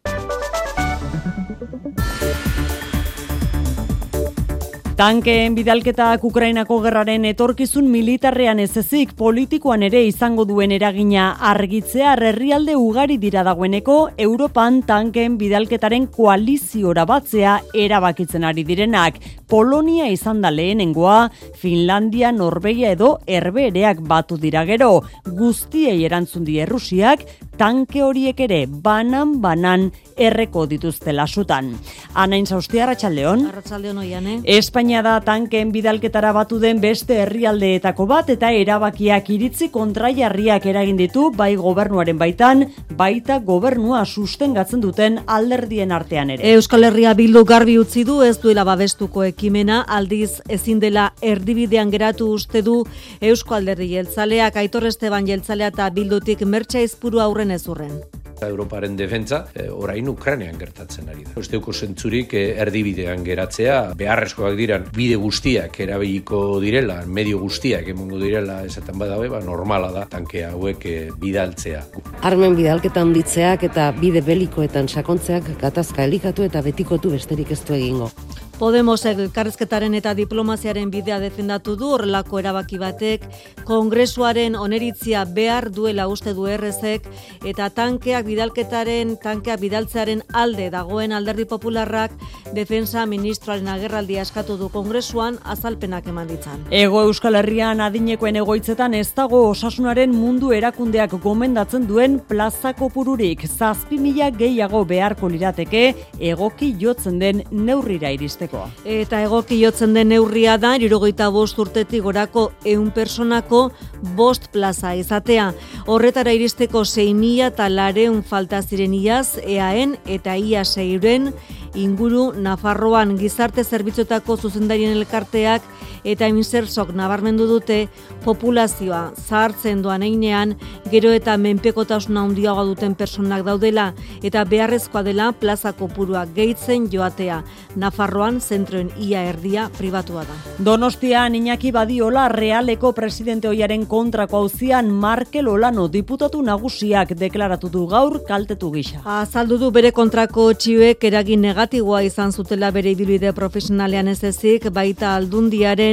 [4.99, 12.75] Tankeen bidalketak Ukrainako gerraren etorkizun militarrean ez ezik politikoan ere izango duen eragina argitzea herrialde
[12.75, 13.95] ugari dira dagoeneko
[14.25, 19.21] Europan tankeen bidalketaren koaliziora batzea erabakitzen ari direnak.
[19.47, 25.05] Polonia izan da lehenengoa, Finlandia, Norvegia edo Herbereak batu dira gero.
[25.23, 27.23] Guztiei erantzun die Rusiak,
[27.59, 29.89] tanke horiek ere banan-banan
[30.19, 31.73] erreko dituzte lasutan.
[32.15, 33.45] Anain zauzti, Arratxaldeon.
[33.49, 34.37] Arratxaldeon oian, eh?
[34.57, 41.29] Espainia da tanken bidalketara batu den beste herrialdeetako bat eta erabakiak iritzi kontraiarriak eragin ditu
[41.35, 42.65] bai gobernuaren baitan,
[42.99, 46.53] baita gobernua sustengatzen duten alderdien artean ere.
[46.55, 52.31] Euskal Herria bildu garbi utzi du ez duela babestuko ekimena, aldiz ezin dela erdibidean geratu
[52.33, 52.83] uste du
[53.21, 57.99] Eusko Alderdi Jeltzaleak, Aitor Esteban Jeltzalea eta bildutik mertxa izpuru aurren ez urren.
[58.45, 61.33] Europaren defentza, e, orain Ukrainean gertatzen ari da.
[61.39, 68.61] Usteuko zentzurik e, erdibidean geratzea, beharrezkoak diran bide guztiak erabiliko direla, medio guztiak emongo direla,
[68.65, 71.83] esaten badabe, ba, normala da, tanke hauek e, bidaltzea.
[72.29, 78.13] Armen bidalketan ditzeak eta bide belikoetan sakontzeak gatazka elikatu eta betikotu besterik ez du egingo.
[78.59, 83.23] Podemos elkarrezketaren eta diplomaziaren bidea defendatu du horrelako erabaki batek,
[83.63, 87.05] kongresuaren oneritzia behar duela uste du errezek,
[87.47, 92.11] eta tankeak bidalketaren, tankeak bidaltzearen alde dagoen alderdi popularrak,
[92.51, 96.67] defensa ministroaren agerraldia eskatu du kongresuan azalpenak eman ditzan.
[96.69, 104.03] Ego Euskal Herrian adinekoen egoitzetan ez dago osasunaren mundu erakundeak gomendatzen duen plazako pururik, zazpi
[104.03, 108.11] mila gehiago beharko lirateke egoki jotzen den neurrira
[108.51, 113.71] iriste Eta egoki jotzen den neurria da, irurogeita bost urtetik gorako eun personako
[114.15, 115.53] bost plaza izatea.
[115.87, 121.33] Horretara iristeko 6.000 eta lareun falta ziren iaz, eaen eta ia seiren
[121.75, 125.61] inguru Nafarroan gizarte zerbitzuetako zuzendarien elkarteak
[126.03, 127.87] eta insersok nabarmendu dute
[128.25, 130.55] populazioa zahartzen doan einean
[130.91, 133.93] gero eta menpekotasuna handiagoa duten personak daudela
[134.23, 137.41] eta beharrezkoa dela plaza kopuruak gehitzen joatea.
[137.75, 140.37] Nafarroan zentroen ia erdia pribatua da.
[140.65, 148.19] Donostian Iñaki Badiola realeko presidente hoiaren kontrako auzian Markel Olano diputatu nagusiak deklaratu du gaur
[148.27, 149.01] kaltetu gisa.
[149.05, 155.15] Azaldu du bere kontrako txiuek eragin negatiboa izan zutela bere ibilbide profesionalean ez ezik, baita
[155.15, 155.88] aldundiaren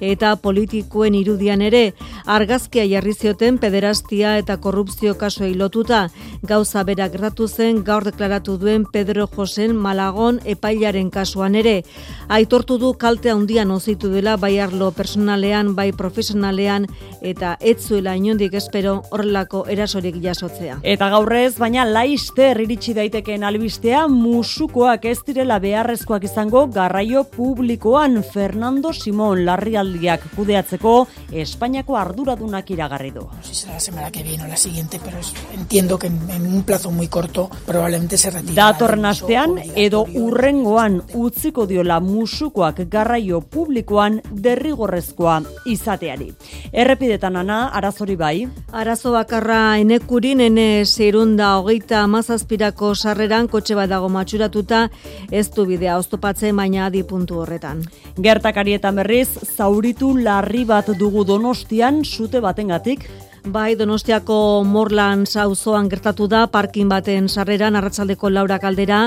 [0.00, 1.92] eta politikoen irudian ere,
[2.26, 6.08] argazkia jarri zioten pederastia eta korrupzio kasuei lotuta,
[6.42, 11.82] gauza berak gertatu zen gaur deklaratu duen Pedro Josen Malagon epailaren kasuan ere.
[12.28, 16.86] Aitortu du kalte handian ozitu dela bai arlo personalean, bai profesionalean
[17.22, 20.80] eta ez zuela inondik espero horrelako erasorik jasotzea.
[20.82, 28.92] Eta gaurrez, baina laister iritsi daitekeen albistea musukoak ez direla beharrezkoak izango garraio publikoan Fernando
[28.92, 33.26] Simón larrialdiak kudeatzeko Espainiako arduradunak iragarri du.
[33.42, 36.46] Si será la semana que viene o la siguiente, pero es- entiendo que en, en
[36.46, 38.54] un plazo muy corto probablemente se retire.
[38.54, 46.32] Datorren astean edo urrengoan utziko diola musukoak garraio publikoan derrigorrezkoa izateari.
[46.72, 48.46] Errepidetan ana, arazori bai.
[48.72, 54.88] Arazo bakarra enekurin ene zerunda hogeita amazazpirako sarreran kotxe bat dago matxuratuta
[55.30, 57.82] ez du bidea oztopatzen baina adi puntu horretan.
[58.14, 63.08] Gertakarietan berriz, zauritu larri bat dugu donostian sute batengatik.
[63.44, 69.00] Bai, Donostiako Morlan auzoan gertatu da parkin baten sarreran arratsaldeko laura kaldera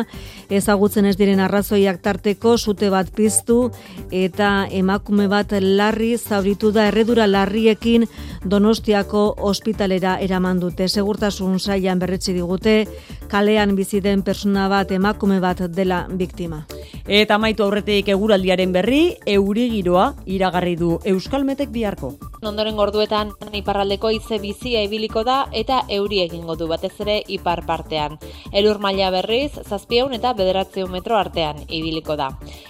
[0.54, 3.72] ezagutzen ez diren arrazoiak tarteko sute bat piztu
[4.12, 8.06] eta emakume bat larri zauritu da erredura larriekin
[8.46, 10.88] Donostiako ospitalera eraman dute.
[10.88, 12.86] Segurtasun sailan berretsi digute
[13.28, 16.62] kalean bizi den persona bat emakume bat dela biktima.
[17.08, 22.14] Eta amaitu aurretik eguraldiaren berri, euri giroa iragarri du Euskalmetek biharko.
[22.44, 28.18] Ondoren gorduetan iparraldeko ize bizia ibiliko da eta euri egingo du batez ere ipar partean.
[28.52, 32.28] Elur maila berriz, zazpieun eta bederatzeun metro artean ibiliko da.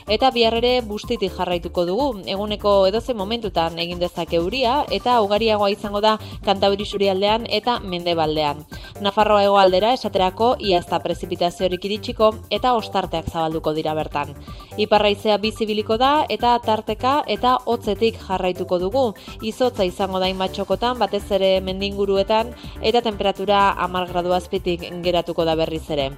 [0.07, 6.01] Eta bihar ere bustitik jarraituko dugu, eguneko edoze momentutan egin dezak euria eta ugariagoa izango
[6.01, 8.61] da kantabri surialdean eta mendebaldean.
[9.01, 14.35] Nafarroa hegoaldera esaterako iazta prezipitaziorik iritsiko eta ostarteak zabalduko dira bertan.
[14.77, 19.05] Iparraizea bizibiliko da eta tarteka eta hotzetik jarraituko dugu.
[19.41, 25.85] Izotza izango da inbatxokotan, batez ere mendinguruetan eta temperatura amar gradu azpitik geratuko da berriz
[25.93, 26.11] ere.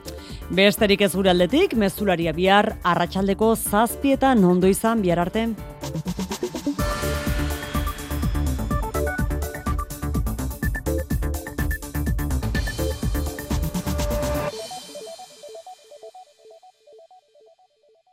[0.49, 5.49] Besterik ez gure aldetik, mezularia bihar, arratsaldeko zazpietan ondo izan bihar arte.